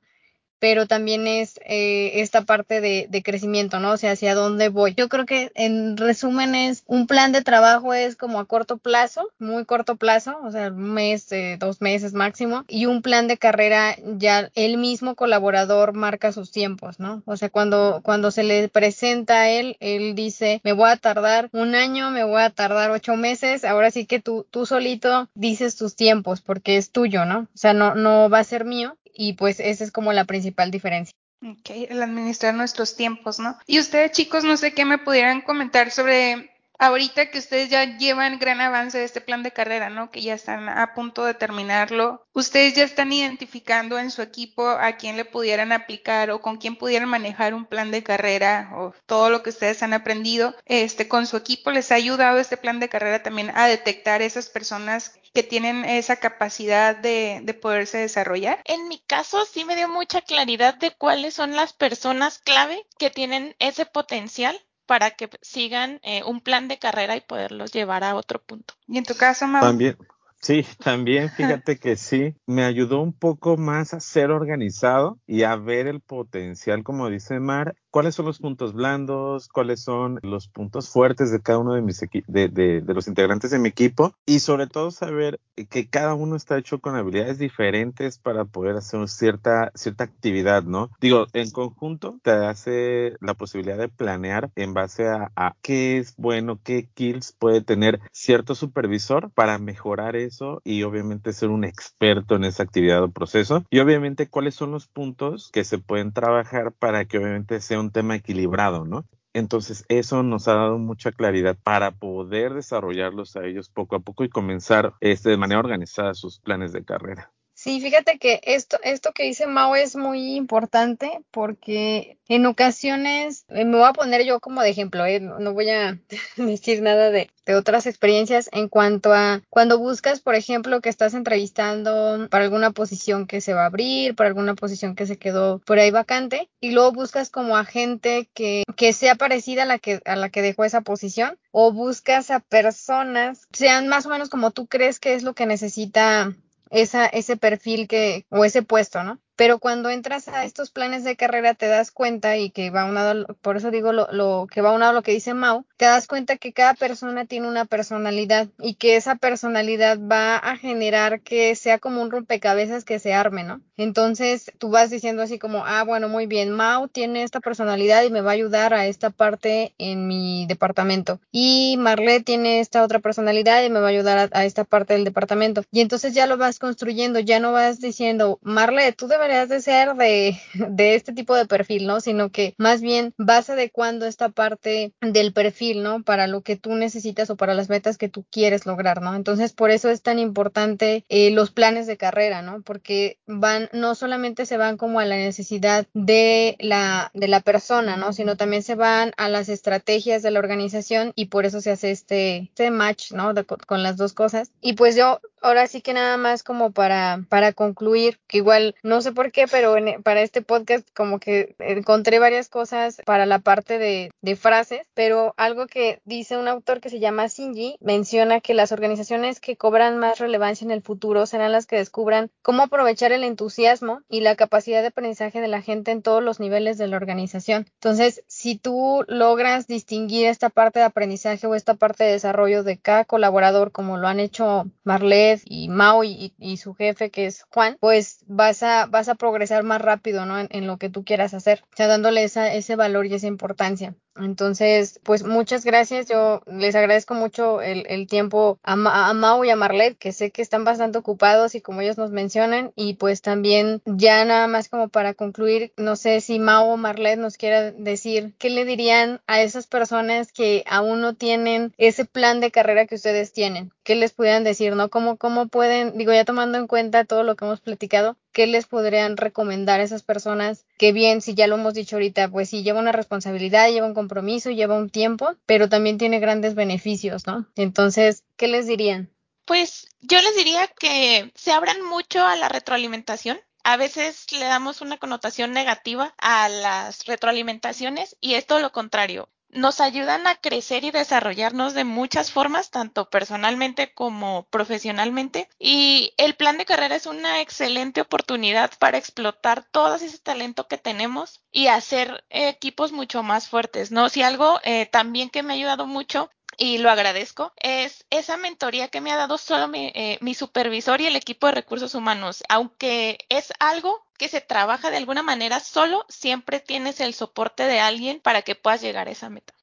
pero 0.60 0.86
también 0.86 1.26
es 1.26 1.58
eh, 1.64 2.20
esta 2.20 2.42
parte 2.42 2.80
de, 2.80 3.22
crecimiento, 3.24 3.80
¿no? 3.80 3.92
O 3.92 3.96
sea, 3.96 4.12
hacia 4.12 4.34
dónde 4.34 4.68
voy. 4.68 4.94
Yo 4.94 5.08
creo 5.08 5.26
que 5.26 5.50
en 5.54 5.96
resumen 5.96 6.54
es 6.54 6.84
un 6.86 7.06
plan 7.06 7.32
de 7.32 7.42
trabajo 7.42 7.92
es 7.92 8.16
como 8.16 8.40
a 8.40 8.46
corto 8.46 8.78
plazo, 8.78 9.30
muy 9.38 9.64
corto 9.64 9.96
plazo, 9.96 10.38
o 10.42 10.50
sea, 10.50 10.68
un 10.68 10.92
mes, 10.92 11.30
eh, 11.32 11.56
dos 11.58 11.80
meses 11.80 12.12
máximo, 12.12 12.64
y 12.68 12.86
un 12.86 13.02
plan 13.02 13.28
de 13.28 13.36
carrera 13.36 13.96
ya 14.16 14.50
el 14.54 14.78
mismo 14.78 15.14
colaborador 15.14 15.92
marca 15.92 16.32
sus 16.32 16.50
tiempos, 16.50 17.00
¿no? 17.00 17.22
O 17.26 17.36
sea, 17.36 17.50
cuando, 17.50 18.00
cuando 18.02 18.30
se 18.30 18.42
le 18.42 18.68
presenta 18.68 19.42
a 19.42 19.50
él, 19.50 19.76
él 19.80 20.14
dice, 20.14 20.60
me 20.64 20.72
voy 20.72 20.90
a 20.90 20.96
tardar 20.96 21.48
un 21.52 21.74
año, 21.74 22.10
me 22.10 22.24
voy 22.24 22.42
a 22.42 22.50
tardar 22.50 22.90
ocho 22.90 23.16
meses, 23.16 23.64
ahora 23.64 23.90
sí 23.90 24.06
que 24.06 24.20
tú, 24.20 24.46
tú 24.50 24.66
solito 24.66 25.28
dices 25.34 25.76
tus 25.76 25.96
tiempos 25.96 26.40
porque 26.40 26.76
es 26.76 26.90
tuyo, 26.90 27.24
¿no? 27.24 27.40
O 27.40 27.58
sea, 27.58 27.72
no, 27.72 27.94
no 27.94 28.28
va 28.28 28.40
a 28.40 28.44
ser 28.44 28.64
mío 28.64 28.96
y 29.14 29.34
pues 29.34 29.60
esa 29.60 29.84
es 29.84 29.92
como 29.92 30.12
la 30.12 30.24
principal 30.24 30.70
diferencia. 30.70 31.12
Ok, 31.42 31.70
el 31.88 32.02
administrar 32.02 32.54
nuestros 32.54 32.96
tiempos, 32.96 33.38
¿no? 33.38 33.56
Y 33.66 33.78
ustedes 33.78 34.12
chicos, 34.12 34.44
no 34.44 34.56
sé 34.56 34.72
qué 34.74 34.84
me 34.84 34.98
pudieran 34.98 35.40
comentar 35.40 35.90
sobre 35.90 36.50
ahorita 36.80 37.30
que 37.30 37.38
ustedes 37.38 37.68
ya 37.68 37.84
llevan 37.98 38.38
gran 38.38 38.60
avance 38.60 38.98
de 38.98 39.04
este 39.04 39.20
plan 39.20 39.42
de 39.42 39.52
carrera, 39.52 39.90
¿no? 39.90 40.10
Que 40.10 40.22
ya 40.22 40.34
están 40.34 40.68
a 40.68 40.94
punto 40.94 41.24
de 41.24 41.34
terminarlo, 41.34 42.26
ustedes 42.32 42.74
ya 42.74 42.84
están 42.84 43.12
identificando 43.12 43.98
en 43.98 44.10
su 44.10 44.22
equipo 44.22 44.66
a 44.66 44.92
quién 44.96 45.16
le 45.16 45.26
pudieran 45.26 45.72
aplicar 45.72 46.30
o 46.30 46.40
con 46.40 46.56
quién 46.56 46.76
pudieran 46.76 47.08
manejar 47.08 47.54
un 47.54 47.66
plan 47.66 47.90
de 47.90 48.02
carrera 48.02 48.70
o 48.74 48.94
todo 49.06 49.28
lo 49.28 49.42
que 49.42 49.50
ustedes 49.50 49.82
han 49.82 49.92
aprendido, 49.92 50.56
este, 50.64 51.06
con 51.06 51.26
su 51.26 51.36
equipo 51.36 51.70
les 51.70 51.92
ha 51.92 51.96
ayudado 51.96 52.38
este 52.38 52.56
plan 52.56 52.80
de 52.80 52.88
carrera 52.88 53.22
también 53.22 53.52
a 53.54 53.66
detectar 53.66 54.22
esas 54.22 54.48
personas 54.48 55.12
que 55.34 55.42
tienen 55.42 55.84
esa 55.84 56.16
capacidad 56.16 56.96
de, 56.96 57.40
de 57.42 57.54
poderse 57.54 57.98
desarrollar. 57.98 58.62
En 58.64 58.88
mi 58.88 58.98
caso 59.00 59.44
sí 59.44 59.64
me 59.64 59.76
dio 59.76 59.88
mucha 59.88 60.22
claridad 60.22 60.74
de 60.74 60.92
cuáles 60.92 61.34
son 61.34 61.54
las 61.54 61.74
personas 61.74 62.38
clave 62.38 62.86
que 62.98 63.10
tienen 63.10 63.54
ese 63.58 63.84
potencial 63.86 64.58
para 64.90 65.12
que 65.12 65.30
sigan 65.40 66.00
eh, 66.02 66.24
un 66.24 66.40
plan 66.40 66.66
de 66.66 66.80
carrera 66.80 67.14
y 67.14 67.20
poderlos 67.20 67.70
llevar 67.70 68.02
a 68.02 68.16
otro 68.16 68.42
punto. 68.42 68.74
¿Y 68.88 68.98
en 68.98 69.04
tu 69.04 69.14
caso, 69.14 69.46
Mau? 69.46 69.62
También, 69.62 69.96
Sí, 70.40 70.64
también 70.82 71.30
fíjate 71.30 71.78
que 71.78 71.94
sí, 71.94 72.34
me 72.44 72.64
ayudó 72.64 73.00
un 73.00 73.12
poco 73.12 73.56
más 73.56 73.94
a 73.94 74.00
ser 74.00 74.32
organizado 74.32 75.20
y 75.28 75.44
a 75.44 75.54
ver 75.54 75.86
el 75.86 76.00
potencial, 76.00 76.82
como 76.82 77.08
dice 77.08 77.38
Mar, 77.38 77.76
cuáles 77.90 78.14
son 78.14 78.26
los 78.26 78.38
puntos 78.38 78.72
blandos, 78.72 79.48
cuáles 79.48 79.82
son 79.82 80.20
los 80.22 80.48
puntos 80.48 80.88
fuertes 80.88 81.30
de 81.30 81.40
cada 81.40 81.58
uno 81.58 81.74
de, 81.74 81.82
mis 81.82 82.00
de, 82.00 82.48
de, 82.48 82.80
de, 82.80 82.94
los 82.94 83.08
integrantes 83.08 83.50
de 83.50 83.58
mi 83.58 83.68
equipo 83.68 84.14
y 84.26 84.40
sobre 84.40 84.66
todo 84.66 84.90
saber 84.90 85.40
que 85.68 85.88
cada 85.88 86.14
uno 86.14 86.36
está 86.36 86.58
hecho 86.58 86.80
con 86.80 86.96
habilidades 86.96 87.38
diferentes 87.38 88.18
para 88.18 88.44
poder 88.44 88.76
hacer 88.76 89.08
cierta, 89.08 89.72
cierta 89.74 90.04
actividad, 90.04 90.62
¿no? 90.62 90.90
Digo, 91.00 91.26
en 91.32 91.50
conjunto 91.50 92.18
te 92.22 92.30
hace 92.30 93.16
la 93.20 93.34
posibilidad 93.34 93.78
de 93.78 93.88
planear 93.88 94.50
en 94.56 94.74
base 94.74 95.06
a, 95.08 95.32
a 95.36 95.56
qué 95.62 95.98
es 95.98 96.14
bueno, 96.16 96.60
qué 96.62 96.88
kills 96.94 97.32
puede 97.38 97.60
tener 97.60 98.00
cierto 98.12 98.54
supervisor 98.54 99.30
para 99.30 99.58
mejorar 99.58 100.16
eso 100.16 100.60
y 100.64 100.82
obviamente 100.82 101.32
ser 101.32 101.50
un 101.50 101.64
experto 101.64 102.36
en 102.36 102.44
esa 102.44 102.62
actividad 102.62 103.02
o 103.02 103.10
proceso. 103.10 103.64
Y 103.70 103.80
obviamente 103.80 104.28
cuáles 104.28 104.54
son 104.54 104.70
los 104.70 104.86
puntos 104.86 105.50
que 105.52 105.64
se 105.64 105.78
pueden 105.78 106.12
trabajar 106.12 106.72
para 106.72 107.04
que 107.04 107.18
obviamente 107.18 107.60
sea 107.60 107.79
un 107.80 107.90
tema 107.90 108.16
equilibrado, 108.16 108.84
¿no? 108.84 109.06
Entonces, 109.32 109.84
eso 109.88 110.22
nos 110.22 110.48
ha 110.48 110.54
dado 110.54 110.78
mucha 110.78 111.12
claridad 111.12 111.56
para 111.62 111.92
poder 111.92 112.54
desarrollarlos 112.54 113.36
a 113.36 113.44
ellos 113.46 113.68
poco 113.68 113.96
a 113.96 114.00
poco 114.00 114.24
y 114.24 114.28
comenzar 114.28 114.94
este, 115.00 115.30
de 115.30 115.36
manera 115.36 115.60
organizada 115.60 116.14
sus 116.14 116.40
planes 116.40 116.72
de 116.72 116.84
carrera. 116.84 117.32
Sí, 117.62 117.78
fíjate 117.78 118.18
que 118.18 118.40
esto, 118.44 118.78
esto 118.82 119.12
que 119.12 119.24
dice 119.24 119.46
Mao 119.46 119.76
es 119.76 119.94
muy 119.94 120.34
importante 120.34 121.20
porque 121.30 122.16
en 122.26 122.46
ocasiones, 122.46 123.44
eh, 123.50 123.66
me 123.66 123.76
voy 123.76 123.86
a 123.86 123.92
poner 123.92 124.24
yo 124.24 124.40
como 124.40 124.62
de 124.62 124.70
ejemplo, 124.70 125.04
¿eh? 125.04 125.20
no 125.20 125.52
voy 125.52 125.68
a 125.68 126.00
decir 126.38 126.80
nada 126.80 127.10
de, 127.10 127.28
de, 127.44 127.54
otras 127.54 127.84
experiencias 127.84 128.48
en 128.52 128.68
cuanto 128.70 129.12
a 129.12 129.42
cuando 129.50 129.78
buscas, 129.78 130.20
por 130.20 130.36
ejemplo, 130.36 130.80
que 130.80 130.88
estás 130.88 131.12
entrevistando 131.12 132.28
para 132.30 132.44
alguna 132.44 132.70
posición 132.70 133.26
que 133.26 133.42
se 133.42 133.52
va 133.52 133.64
a 133.64 133.66
abrir, 133.66 134.14
para 134.14 134.28
alguna 134.28 134.54
posición 134.54 134.94
que 134.96 135.06
se 135.06 135.18
quedó 135.18 135.58
por 135.58 135.78
ahí 135.78 135.90
vacante, 135.90 136.48
y 136.60 136.70
luego 136.70 136.92
buscas 136.92 137.28
como 137.28 137.58
a 137.58 137.66
gente 137.66 138.30
que, 138.32 138.64
que 138.74 138.94
sea 138.94 139.16
parecida 139.16 139.64
a 139.64 139.66
la 139.66 139.78
que, 139.78 140.00
a 140.06 140.16
la 140.16 140.30
que 140.30 140.40
dejó 140.40 140.64
esa 140.64 140.80
posición, 140.80 141.38
o 141.50 141.72
buscas 141.72 142.30
a 142.30 142.40
personas, 142.40 143.46
sean 143.52 143.86
más 143.86 144.06
o 144.06 144.08
menos 144.08 144.30
como 144.30 144.50
tú 144.50 144.66
crees 144.66 144.98
que 144.98 145.12
es 145.12 145.24
lo 145.24 145.34
que 145.34 145.44
necesita 145.44 146.34
esa, 146.70 147.06
ese 147.06 147.36
perfil 147.36 147.88
que, 147.88 148.26
o 148.30 148.44
ese 148.44 148.62
puesto, 148.62 149.02
¿no? 149.04 149.20
Pero 149.40 149.58
cuando 149.58 149.88
entras 149.88 150.28
a 150.28 150.44
estos 150.44 150.70
planes 150.70 151.02
de 151.02 151.16
carrera 151.16 151.54
te 151.54 151.66
das 151.66 151.90
cuenta 151.90 152.36
y 152.36 152.50
que 152.50 152.68
va 152.68 152.84
unado, 152.84 153.24
por 153.40 153.56
eso 153.56 153.70
digo 153.70 153.90
lo, 153.90 154.46
que 154.52 154.60
va 154.60 154.70
unado 154.70 154.90
a 154.90 154.94
lo 154.94 155.02
que 155.02 155.12
dice 155.12 155.32
Mau, 155.32 155.64
te 155.78 155.86
das 155.86 156.06
cuenta 156.06 156.36
que 156.36 156.52
cada 156.52 156.74
persona 156.74 157.24
tiene 157.24 157.48
una 157.48 157.64
personalidad 157.64 158.48
y 158.58 158.74
que 158.74 158.96
esa 158.96 159.14
personalidad 159.14 159.98
va 159.98 160.36
a 160.36 160.58
generar 160.58 161.22
que 161.22 161.54
sea 161.54 161.78
como 161.78 162.02
un 162.02 162.10
rompecabezas 162.10 162.84
que 162.84 162.98
se 162.98 163.14
arme, 163.14 163.42
¿no? 163.42 163.62
Entonces 163.78 164.52
tú 164.58 164.68
vas 164.68 164.90
diciendo 164.90 165.22
así 165.22 165.38
como, 165.38 165.64
ah, 165.64 165.84
bueno, 165.84 166.10
muy 166.10 166.26
bien, 166.26 166.50
Mau 166.50 166.88
tiene 166.88 167.22
esta 167.22 167.40
personalidad 167.40 168.02
y 168.02 168.10
me 168.10 168.20
va 168.20 168.32
a 168.32 168.34
ayudar 168.34 168.74
a 168.74 168.88
esta 168.88 169.08
parte 169.08 169.72
en 169.78 170.06
mi 170.06 170.44
departamento. 170.44 171.18
Y 171.32 171.76
Marlet 171.78 172.26
tiene 172.26 172.60
esta 172.60 172.84
otra 172.84 172.98
personalidad 172.98 173.64
y 173.64 173.70
me 173.70 173.80
va 173.80 173.86
a 173.86 173.90
ayudar 173.90 174.28
a, 174.32 174.44
esta 174.44 174.64
parte 174.64 174.92
del 174.92 175.04
departamento. 175.04 175.62
Y 175.72 175.80
entonces 175.80 176.12
ya 176.12 176.26
lo 176.26 176.36
vas 176.36 176.58
construyendo, 176.58 177.20
ya 177.20 177.40
no 177.40 177.52
vas 177.52 177.80
diciendo, 177.80 178.38
Marlet, 178.42 178.94
tú 178.94 179.08
debes 179.30 179.48
de 179.48 179.60
ser 179.60 179.94
de, 179.94 180.38
de 180.54 180.94
este 180.94 181.12
tipo 181.12 181.34
de 181.34 181.46
perfil, 181.46 181.86
¿no? 181.86 182.00
Sino 182.00 182.30
que 182.30 182.54
más 182.58 182.80
bien 182.80 183.14
vas 183.16 183.50
adecuando 183.50 184.06
esta 184.06 184.28
parte 184.28 184.92
del 185.00 185.32
perfil, 185.32 185.82
¿no? 185.82 186.02
Para 186.02 186.26
lo 186.26 186.42
que 186.42 186.56
tú 186.56 186.74
necesitas 186.74 187.30
o 187.30 187.36
para 187.36 187.54
las 187.54 187.68
metas 187.68 187.98
que 187.98 188.08
tú 188.08 188.24
quieres 188.30 188.66
lograr, 188.66 189.02
¿no? 189.02 189.14
Entonces, 189.14 189.52
por 189.52 189.70
eso 189.70 189.90
es 189.90 190.02
tan 190.02 190.18
importante 190.18 191.04
eh, 191.08 191.30
los 191.30 191.50
planes 191.50 191.86
de 191.86 191.96
carrera, 191.96 192.42
¿no? 192.42 192.62
Porque 192.62 193.18
van, 193.26 193.68
no 193.72 193.94
solamente 193.94 194.46
se 194.46 194.56
van 194.56 194.76
como 194.76 195.00
a 195.00 195.04
la 195.04 195.16
necesidad 195.16 195.86
de 195.94 196.56
la, 196.58 197.10
de 197.14 197.28
la 197.28 197.40
persona, 197.40 197.96
¿no? 197.96 198.12
Sino 198.12 198.36
también 198.36 198.62
se 198.62 198.74
van 198.74 199.12
a 199.16 199.28
las 199.28 199.48
estrategias 199.48 200.22
de 200.22 200.30
la 200.30 200.38
organización 200.38 201.12
y 201.14 201.26
por 201.26 201.46
eso 201.46 201.60
se 201.60 201.70
hace 201.70 201.90
este, 201.90 202.36
este 202.38 202.70
match, 202.70 203.12
¿no? 203.12 203.34
De, 203.34 203.44
con 203.44 203.82
las 203.82 203.96
dos 203.96 204.12
cosas. 204.12 204.50
Y 204.60 204.74
pues 204.74 204.96
yo, 204.96 205.20
ahora 205.40 205.66
sí 205.66 205.80
que 205.80 205.94
nada 205.94 206.16
más 206.16 206.42
como 206.42 206.72
para, 206.72 207.24
para 207.28 207.52
concluir, 207.52 208.18
que 208.26 208.38
igual 208.38 208.74
no 208.82 209.00
sé 209.02 209.12
por 209.20 209.32
qué, 209.32 209.46
pero 209.46 209.76
en, 209.76 210.02
para 210.02 210.22
este 210.22 210.40
podcast 210.40 210.88
como 210.96 211.20
que 211.20 211.54
encontré 211.58 212.18
varias 212.18 212.48
cosas 212.48 213.02
para 213.04 213.26
la 213.26 213.40
parte 213.40 213.78
de, 213.78 214.12
de, 214.22 214.34
frases, 214.34 214.80
pero 214.94 215.34
algo 215.36 215.66
que 215.66 216.00
dice 216.06 216.38
un 216.38 216.48
autor 216.48 216.80
que 216.80 216.88
se 216.88 217.00
llama 217.00 217.26
Shinji 217.26 217.76
menciona 217.80 218.40
que 218.40 218.54
las 218.54 218.72
organizaciones 218.72 219.38
que 219.38 219.58
cobran 219.58 219.98
más 219.98 220.20
relevancia 220.20 220.64
en 220.64 220.70
el 220.70 220.80
futuro 220.80 221.26
serán 221.26 221.52
las 221.52 221.66
que 221.66 221.76
descubran 221.76 222.30
cómo 222.40 222.62
aprovechar 222.62 223.12
el 223.12 223.24
entusiasmo 223.24 224.00
y 224.08 224.20
la 224.20 224.36
capacidad 224.36 224.80
de 224.80 224.86
aprendizaje 224.86 225.42
de 225.42 225.48
la 225.48 225.60
gente 225.60 225.90
en 225.90 226.00
todos 226.00 226.22
los 226.22 226.40
niveles 226.40 226.78
de 226.78 226.86
la 226.86 226.96
organización. 226.96 227.66
Entonces, 227.74 228.24
si 228.26 228.56
tú 228.56 229.04
logras 229.06 229.66
distinguir 229.66 230.28
esta 230.28 230.48
parte 230.48 230.78
de 230.78 230.86
aprendizaje 230.86 231.46
o 231.46 231.54
esta 231.54 231.74
parte 231.74 232.04
de 232.04 232.12
desarrollo 232.12 232.62
de 232.62 232.78
cada 232.78 233.04
colaborador, 233.04 233.70
como 233.70 233.98
lo 233.98 234.08
han 234.08 234.18
hecho 234.18 234.64
Marlet 234.82 235.42
y 235.44 235.68
Mao 235.68 236.04
y, 236.04 236.32
y 236.38 236.56
su 236.56 236.72
jefe 236.72 237.10
que 237.10 237.26
es 237.26 237.44
Juan, 237.52 237.76
pues 237.80 238.24
vas 238.26 238.62
a, 238.62 238.86
vas 238.86 238.99
a 239.08 239.14
progresar 239.14 239.62
más 239.64 239.80
rápido, 239.80 240.26
¿no? 240.26 240.38
En, 240.38 240.48
en, 240.50 240.66
lo 240.66 240.78
que 240.78 240.90
tú 240.90 241.04
quieras 241.04 241.34
hacer, 241.34 241.62
o 241.72 241.76
sea, 241.76 241.86
dándole 241.86 242.24
esa, 242.24 242.52
ese 242.52 242.76
valor 242.76 243.06
y 243.06 243.14
esa 243.14 243.26
importancia. 243.26 243.94
Entonces, 244.20 245.00
pues 245.02 245.24
muchas 245.24 245.64
gracias. 245.64 246.06
Yo 246.06 246.42
les 246.46 246.74
agradezco 246.74 247.14
mucho 247.14 247.60
el, 247.60 247.86
el 247.88 248.06
tiempo 248.06 248.58
a, 248.62 248.72
a, 248.72 249.14
Mau 249.14 249.44
y 249.44 249.50
a 249.50 249.56
Marlet, 249.56 249.96
que 249.98 250.12
sé 250.12 250.30
que 250.30 250.42
están 250.42 250.64
bastante 250.64 250.98
ocupados 250.98 251.54
y 251.54 251.60
como 251.60 251.80
ellos 251.80 251.98
nos 251.98 252.10
mencionan. 252.10 252.72
Y 252.76 252.94
pues 252.94 253.22
también 253.22 253.82
ya 253.84 254.24
nada 254.24 254.46
más 254.46 254.68
como 254.68 254.88
para 254.88 255.14
concluir, 255.14 255.72
no 255.76 255.96
sé 255.96 256.20
si 256.20 256.38
Mau 256.38 256.70
o 256.70 256.76
Marlet 256.76 257.18
nos 257.18 257.36
quiera 257.36 257.72
decir 257.72 258.34
qué 258.38 258.50
le 258.50 258.64
dirían 258.64 259.20
a 259.26 259.42
esas 259.42 259.66
personas 259.66 260.32
que 260.32 260.64
aún 260.66 261.00
no 261.00 261.14
tienen 261.14 261.72
ese 261.78 262.04
plan 262.04 262.40
de 262.40 262.50
carrera 262.50 262.86
que 262.86 262.94
ustedes 262.96 263.32
tienen. 263.32 263.72
¿Qué 263.82 263.96
les 263.96 264.12
pudieran 264.12 264.44
decir, 264.44 264.76
no? 264.76 264.88
¿Cómo, 264.90 265.16
cómo 265.16 265.48
pueden, 265.48 265.96
digo, 265.96 266.12
ya 266.12 266.24
tomando 266.24 266.58
en 266.58 266.66
cuenta 266.66 267.04
todo 267.04 267.22
lo 267.22 267.36
que 267.36 267.44
hemos 267.44 267.60
platicado, 267.60 268.16
¿qué 268.32 268.46
les 268.46 268.66
podrían 268.66 269.16
recomendar 269.16 269.80
a 269.80 269.84
esas 269.84 270.02
personas 270.02 270.66
que 270.80 270.92
bien, 270.92 271.20
si 271.20 271.34
ya 271.34 271.46
lo 271.46 271.56
hemos 271.56 271.74
dicho 271.74 271.96
ahorita, 271.96 272.30
pues 272.30 272.48
sí, 272.48 272.62
lleva 272.62 272.80
una 272.80 272.90
responsabilidad, 272.90 273.68
lleva 273.68 273.86
un 273.86 273.92
compromiso, 273.92 274.50
lleva 274.50 274.78
un 274.78 274.88
tiempo, 274.88 275.36
pero 275.44 275.68
también 275.68 275.98
tiene 275.98 276.20
grandes 276.20 276.54
beneficios, 276.54 277.26
¿no? 277.26 277.46
Entonces, 277.54 278.24
¿qué 278.38 278.48
les 278.48 278.66
dirían? 278.66 279.10
Pues 279.44 279.88
yo 280.00 280.22
les 280.22 280.34
diría 280.36 280.68
que 280.68 281.32
se 281.34 281.52
abran 281.52 281.82
mucho 281.82 282.24
a 282.24 282.34
la 282.34 282.48
retroalimentación. 282.48 283.38
A 283.62 283.76
veces 283.76 284.24
le 284.32 284.46
damos 284.46 284.80
una 284.80 284.96
connotación 284.96 285.52
negativa 285.52 286.14
a 286.16 286.48
las 286.48 287.04
retroalimentaciones 287.04 288.16
y 288.22 288.36
es 288.36 288.46
todo 288.46 288.60
lo 288.60 288.72
contrario 288.72 289.28
nos 289.52 289.80
ayudan 289.80 290.26
a 290.26 290.36
crecer 290.36 290.84
y 290.84 290.90
desarrollarnos 290.90 291.74
de 291.74 291.84
muchas 291.84 292.32
formas, 292.32 292.70
tanto 292.70 293.08
personalmente 293.10 293.92
como 293.92 294.46
profesionalmente. 294.50 295.48
Y 295.58 296.12
el 296.16 296.34
plan 296.34 296.58
de 296.58 296.64
carrera 296.64 296.96
es 296.96 297.06
una 297.06 297.40
excelente 297.40 298.00
oportunidad 298.00 298.70
para 298.78 298.98
explotar 298.98 299.64
todo 299.70 299.96
ese 299.96 300.18
talento 300.18 300.68
que 300.68 300.78
tenemos 300.78 301.42
y 301.50 301.66
hacer 301.66 302.24
equipos 302.30 302.92
mucho 302.92 303.22
más 303.22 303.48
fuertes, 303.48 303.90
¿no? 303.90 304.08
Si 304.08 304.22
algo 304.22 304.60
eh, 304.62 304.86
también 304.86 305.30
que 305.30 305.42
me 305.42 305.52
ha 305.52 305.56
ayudado 305.56 305.86
mucho 305.86 306.30
y 306.56 306.78
lo 306.78 306.90
agradezco, 306.90 307.52
es 307.56 308.04
esa 308.10 308.36
mentoría 308.36 308.88
que 308.88 309.00
me 309.00 309.12
ha 309.12 309.16
dado 309.16 309.38
solo 309.38 309.68
mi, 309.68 309.90
eh, 309.94 310.18
mi, 310.20 310.34
supervisor 310.34 311.00
y 311.00 311.06
el 311.06 311.16
equipo 311.16 311.46
de 311.46 311.52
recursos 311.52 311.94
humanos. 311.94 312.42
Aunque 312.48 313.18
es 313.28 313.52
algo 313.58 314.06
que 314.18 314.28
se 314.28 314.40
trabaja 314.40 314.90
de 314.90 314.98
alguna 314.98 315.22
manera 315.22 315.60
solo, 315.60 316.04
siempre 316.08 316.60
tienes 316.60 317.00
el 317.00 317.14
soporte 317.14 317.62
de 317.62 317.80
alguien 317.80 318.20
para 318.20 318.42
que 318.42 318.54
puedas 318.54 318.82
llegar 318.82 319.08
a 319.08 319.12
esa 319.12 319.30
meta. 319.30 319.54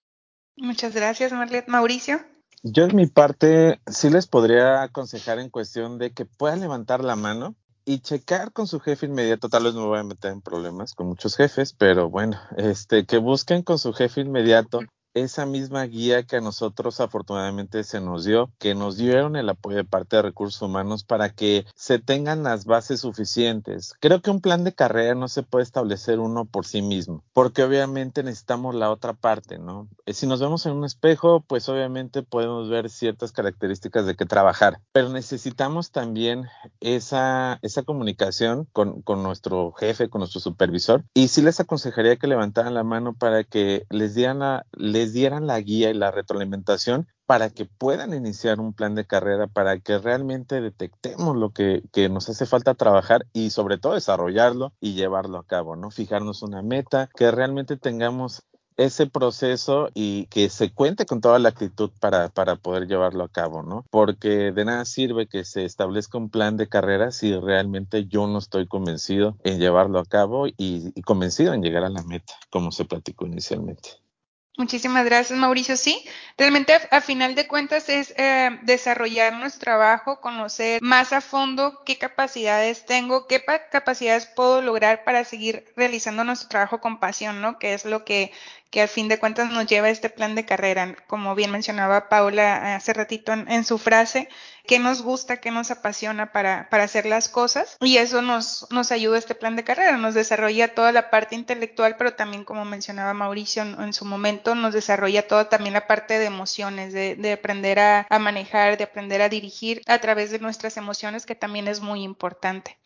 Muchas 0.56 0.96
gracias, 0.96 1.32
Marlet. 1.32 1.68
Mauricio. 1.68 2.20
Yo 2.64 2.86
en 2.86 2.96
mi 2.96 3.06
parte 3.06 3.80
sí 3.86 4.10
les 4.10 4.26
podría 4.26 4.82
aconsejar 4.82 5.40
en 5.40 5.50
cuestión 5.50 6.00
de 6.00 6.12
que 6.12 6.26
puedan 6.26 6.60
levantar 6.60 7.04
la 7.04 7.16
mano 7.16 7.56
y 7.86 8.00
checar 8.00 8.52
con 8.52 8.68
su 8.68 8.80
jefe 8.80 9.06
inmediato, 9.06 9.48
tal 9.48 9.64
vez 9.64 9.74
me 9.74 9.86
voy 9.86 10.00
a 10.00 10.04
meter 10.04 10.32
en 10.32 10.42
problemas 10.42 10.94
con 10.94 11.08
muchos 11.08 11.38
jefes, 11.38 11.72
pero 11.72 12.10
bueno, 12.10 12.38
este, 12.58 13.06
que 13.06 13.18
busquen 13.18 13.62
con 13.62 13.80
su 13.80 13.94
jefe 13.94 14.22
inmediato 14.22 14.82
esa 15.22 15.46
misma 15.46 15.84
guía 15.84 16.24
que 16.24 16.38
a 16.38 16.42
nosotros 16.42 17.00
afortunadamente 17.00 17.84
se 17.84 18.02
nos 18.02 18.26
dio, 18.26 18.52
que 18.60 18.76
nos 18.76 18.98
dieron 18.98 19.36
el 19.36 19.50
apoyo 19.50 19.78
de 19.78 19.84
parte 19.84 20.16
de 20.16 20.22
recursos 20.22 20.62
humanos 20.62 21.04
para 21.04 21.30
que 21.30 21.66
se 21.76 22.00
tengan 22.00 22.44
las 22.44 22.66
bases 22.66 23.02
suficientes. 23.02 23.94
Creo 24.00 24.22
que 24.22 24.32
un 24.32 24.42
plan 24.42 24.64
de 24.64 24.74
carrera 24.74 25.16
no 25.16 25.28
se 25.28 25.44
puede 25.44 25.64
establecer 25.64 26.20
uno 26.20 26.46
por 26.46 26.66
sí 26.66 26.82
mismo, 26.82 27.24
porque 27.34 27.64
obviamente 27.64 28.24
necesitamos 28.24 28.76
la 28.76 28.92
otra 28.92 29.14
parte, 29.14 29.60
¿no? 29.60 29.88
Eh, 30.06 30.14
si 30.14 30.28
nos 30.28 30.40
vemos 30.40 30.66
en 30.66 30.74
un 30.74 30.86
espejo, 30.86 31.42
pues 31.42 31.70
obviamente 31.70 32.24
podemos 32.24 32.70
ver 32.70 32.90
ciertas 32.90 33.32
características 33.32 34.06
de 34.06 34.16
qué 34.16 34.26
trabajar, 34.26 34.80
pero 34.92 35.10
necesitamos 35.10 35.92
también 35.92 36.46
esa, 36.80 37.60
esa 37.62 37.84
comunicación 37.84 38.68
con, 38.74 39.02
con 39.02 39.24
nuestro 39.24 39.72
jefe, 39.74 40.10
con 40.10 40.20
nuestro 40.20 40.42
supervisor, 40.42 41.04
y 41.14 41.28
sí 41.28 41.42
les 41.42 41.60
aconsejaría 41.60 42.18
que 42.18 42.28
levantaran 42.28 42.74
la 42.74 42.84
mano 42.84 43.14
para 43.14 43.44
que 43.44 43.86
les 43.90 44.16
dieran 44.16 44.40
la, 44.40 44.66
dieran 45.14 45.48
la 45.48 45.60
guía 45.60 45.90
y 45.90 45.94
la 45.94 46.12
retroalimentación 46.12 47.08
para 47.28 47.50
que 47.50 47.66
puedan 47.66 48.14
iniciar 48.14 48.60
un 48.60 48.74
plan 48.74 48.96
de 48.96 49.06
carrera, 49.06 49.48
para 49.48 49.78
que 49.80 50.00
realmente 50.00 50.62
detectemos 50.62 51.36
lo 51.36 51.52
que, 51.52 51.84
nos 52.10 52.30
hace 52.30 52.46
falta 52.46 52.74
trabajar 52.74 53.28
y 53.34 53.50
sobre 53.50 53.78
todo 53.78 53.94
desarrollarlo 53.94 54.74
y 54.80 54.94
llevarlo 54.94 55.38
a 55.38 55.46
cabo, 55.46 55.76
¿no? 55.76 55.92
Fijarnos 55.92 56.42
una 56.42 56.62
meta, 56.62 57.10
que 57.16 57.30
realmente 57.30 57.76
tengamos 57.76 58.44
ese 58.78 59.08
proceso 59.08 59.90
y 59.94 60.28
que 60.28 60.50
se 60.50 60.72
cuente 60.72 61.06
con 61.06 61.20
toda 61.20 61.40
la 61.40 61.50
actitud 61.50 61.92
para, 62.00 62.30
para 62.30 62.56
poder 62.56 62.88
llevarlo 62.88 63.24
a 63.26 63.30
cabo, 63.30 63.62
¿no? 63.62 63.86
Porque 63.90 64.52
de 64.52 64.66
nada 64.66 64.86
sirve 64.86 65.28
que 65.28 65.44
se 65.44 65.66
establezca 65.66 66.18
un 66.18 66.30
plan 66.30 66.56
de 66.56 66.70
carrera 66.70 67.12
si 67.12 67.36
realmente 67.36 68.06
yo 68.06 68.28
no 68.28 68.38
estoy 68.38 68.68
convencido 68.68 69.36
en 69.44 69.60
llevarlo 69.60 70.00
a 70.00 70.06
cabo 70.06 70.46
y 70.48 71.02
convencido 71.02 71.54
en 71.54 71.62
llegar 71.62 71.84
a 71.84 71.90
la 71.90 72.04
meta, 72.04 72.34
como 72.50 72.72
se 72.72 72.86
platicó 72.86 73.26
inicialmente. 73.26 74.07
Muchísimas 74.58 75.06
gracias, 75.06 75.38
Mauricio. 75.38 75.78
Sí, 75.78 76.04
realmente 76.36 76.74
a, 76.90 77.00
final 77.00 77.36
de 77.36 77.48
cuentas 77.48 77.90
es 77.90 78.12
eh, 78.18 78.58
desarrollar 78.64 79.34
nuestro 79.34 79.60
trabajo, 79.60 80.20
conocer 80.20 80.82
más 80.82 81.14
a 81.14 81.22
fondo 81.22 81.84
qué 81.86 82.00
capacidades 82.00 82.84
tengo, 82.88 83.28
qué 83.28 83.44
capacidades 83.72 84.26
puedo 84.26 84.64
lograr 84.64 85.04
para 85.04 85.24
seguir 85.26 85.64
realizando 85.76 86.24
nuestro 86.24 86.50
trabajo 86.50 86.82
con 86.82 87.00
pasión, 87.00 87.40
¿no? 87.40 87.60
Que 87.60 87.76
es 87.76 87.86
lo 87.86 88.04
que 88.04 88.32
que 88.70 88.82
al 88.82 88.88
fin 88.90 89.08
de 89.08 89.20
cuentas 89.20 89.50
nos 89.52 89.66
lleva 89.66 89.88
a 89.88 89.92
este 89.92 90.10
plan 90.10 90.36
de 90.36 90.46
carrera, 90.46 90.96
como 91.08 91.36
bien 91.36 91.52
mencionaba 91.52 92.10
Paula 92.10 92.76
hace 92.76 92.94
ratito 92.94 93.32
en, 93.32 93.64
su 93.64 93.78
frase, 93.78 94.28
qué 94.68 94.80
nos 94.80 95.02
gusta, 95.02 95.38
qué 95.38 95.50
nos 95.50 95.72
apasiona 95.72 96.32
para, 96.32 96.70
para 96.70 96.84
hacer 96.84 97.06
las 97.06 97.30
cosas 97.30 97.78
y 97.82 97.98
eso 97.98 98.22
nos, 98.22 98.68
nos 98.70 98.92
ayuda 98.92 99.18
este 99.18 99.34
plan 99.34 99.56
de 99.56 99.64
carrera, 99.64 99.98
nos 99.98 100.14
desarrolla 100.14 100.76
toda 100.76 100.92
la 100.92 101.10
parte 101.10 101.36
intelectual, 101.36 101.96
pero 101.98 102.14
también 102.14 102.44
como 102.44 102.66
mencionaba 102.66 103.14
Mauricio 103.14 103.64
en, 103.64 103.94
su 103.94 104.06
momento, 104.06 104.54
nos 104.54 104.74
desarrolla 104.74 105.28
toda 105.28 105.50
también 105.50 105.74
la 105.74 105.88
parte 105.88 106.20
de 106.20 106.26
emociones, 106.26 106.94
de, 106.94 107.16
de 107.16 107.34
aprender 107.34 107.80
a 107.80 108.06
manejar, 108.20 108.78
de 108.78 108.84
aprender 108.84 109.22
a 109.22 109.30
dirigir 109.30 109.82
a 109.88 110.00
través 110.00 110.32
de 110.32 110.40
nuestras 110.40 110.78
emociones, 110.78 111.26
que 111.26 111.36
también 111.36 111.68
es 111.68 111.82
muy 111.82 112.04
importante. 112.04 112.78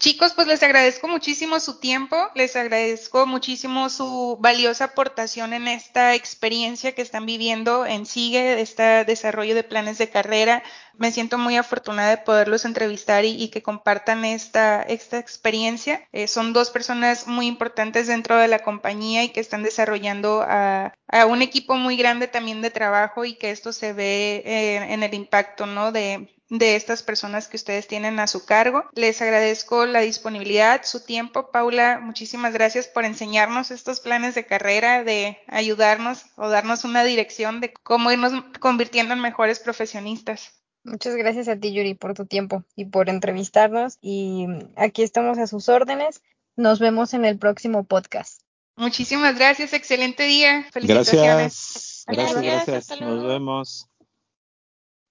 Chicos, 0.00 0.32
pues 0.32 0.46
les 0.46 0.62
agradezco 0.62 1.08
muchísimo 1.08 1.58
su 1.58 1.80
tiempo, 1.80 2.16
les 2.36 2.54
agradezco 2.54 3.26
muchísimo 3.26 3.88
su 3.90 4.38
valiosa 4.40 4.84
aportación 4.84 5.52
en 5.52 5.66
esta 5.66 6.14
experiencia 6.14 6.94
que 6.94 7.02
están 7.02 7.26
viviendo 7.26 7.84
en 7.84 8.06
SIGUE, 8.06 8.60
este 8.60 9.04
desarrollo 9.04 9.56
de 9.56 9.64
planes 9.64 9.98
de 9.98 10.08
carrera. 10.08 10.62
Me 10.96 11.10
siento 11.10 11.36
muy 11.36 11.56
afortunada 11.56 12.10
de 12.10 12.18
poderlos 12.18 12.64
entrevistar 12.64 13.24
y, 13.24 13.48
que 13.48 13.62
compartan 13.62 14.24
esta, 14.24 14.82
esta 14.82 15.18
experiencia. 15.18 16.06
Eh, 16.12 16.28
son 16.28 16.52
dos 16.52 16.70
personas 16.70 17.26
muy 17.26 17.48
importantes 17.48 18.06
dentro 18.06 18.36
de 18.36 18.46
la 18.46 18.60
compañía 18.60 19.24
y 19.24 19.30
que 19.30 19.40
están 19.40 19.64
desarrollando 19.64 20.44
a, 20.46 20.94
un 21.26 21.42
equipo 21.42 21.74
muy 21.74 21.96
grande 21.96 22.28
también 22.28 22.62
de 22.62 22.70
trabajo 22.70 23.24
y 23.24 23.34
que 23.34 23.50
esto 23.50 23.72
se 23.72 23.92
ve 23.92 24.42
eh, 24.46 24.92
en 24.92 25.02
el 25.02 25.14
impacto, 25.14 25.66
¿no? 25.66 25.90
De, 25.90 26.28
de 26.50 26.76
estas 26.76 27.02
personas 27.02 27.48
que 27.48 27.56
ustedes 27.56 27.86
tienen 27.86 28.18
a 28.20 28.26
su 28.26 28.44
cargo. 28.44 28.84
Les 28.94 29.20
agradezco 29.20 29.86
la 29.86 30.00
disponibilidad, 30.00 30.82
su 30.84 31.04
tiempo. 31.04 31.50
Paula, 31.50 32.00
muchísimas 32.02 32.52
gracias 32.52 32.88
por 32.88 33.04
enseñarnos 33.04 33.70
estos 33.70 34.00
planes 34.00 34.34
de 34.34 34.46
carrera, 34.46 35.04
de 35.04 35.38
ayudarnos 35.46 36.24
o 36.36 36.48
darnos 36.48 36.84
una 36.84 37.04
dirección 37.04 37.60
de 37.60 37.72
cómo 37.82 38.10
irnos 38.10 38.32
convirtiendo 38.60 39.14
en 39.14 39.20
mejores 39.20 39.58
profesionistas. 39.58 40.52
Muchas 40.84 41.16
gracias 41.16 41.48
a 41.48 41.56
ti, 41.56 41.72
Yuri, 41.72 41.94
por 41.94 42.14
tu 42.14 42.24
tiempo 42.24 42.64
y 42.74 42.86
por 42.86 43.10
entrevistarnos. 43.10 43.98
Y 44.00 44.46
aquí 44.76 45.02
estamos 45.02 45.38
a 45.38 45.46
sus 45.46 45.68
órdenes. 45.68 46.22
Nos 46.56 46.78
vemos 46.78 47.12
en 47.14 47.24
el 47.24 47.38
próximo 47.38 47.84
podcast. 47.84 48.42
Muchísimas 48.76 49.36
gracias. 49.36 49.72
Excelente 49.74 50.22
día. 50.22 50.66
Felicitaciones. 50.72 52.04
Gracias. 52.06 52.34
Gracias, 52.34 52.66
gracias. 52.66 53.00
Nos 53.00 53.24
vemos. 53.26 53.88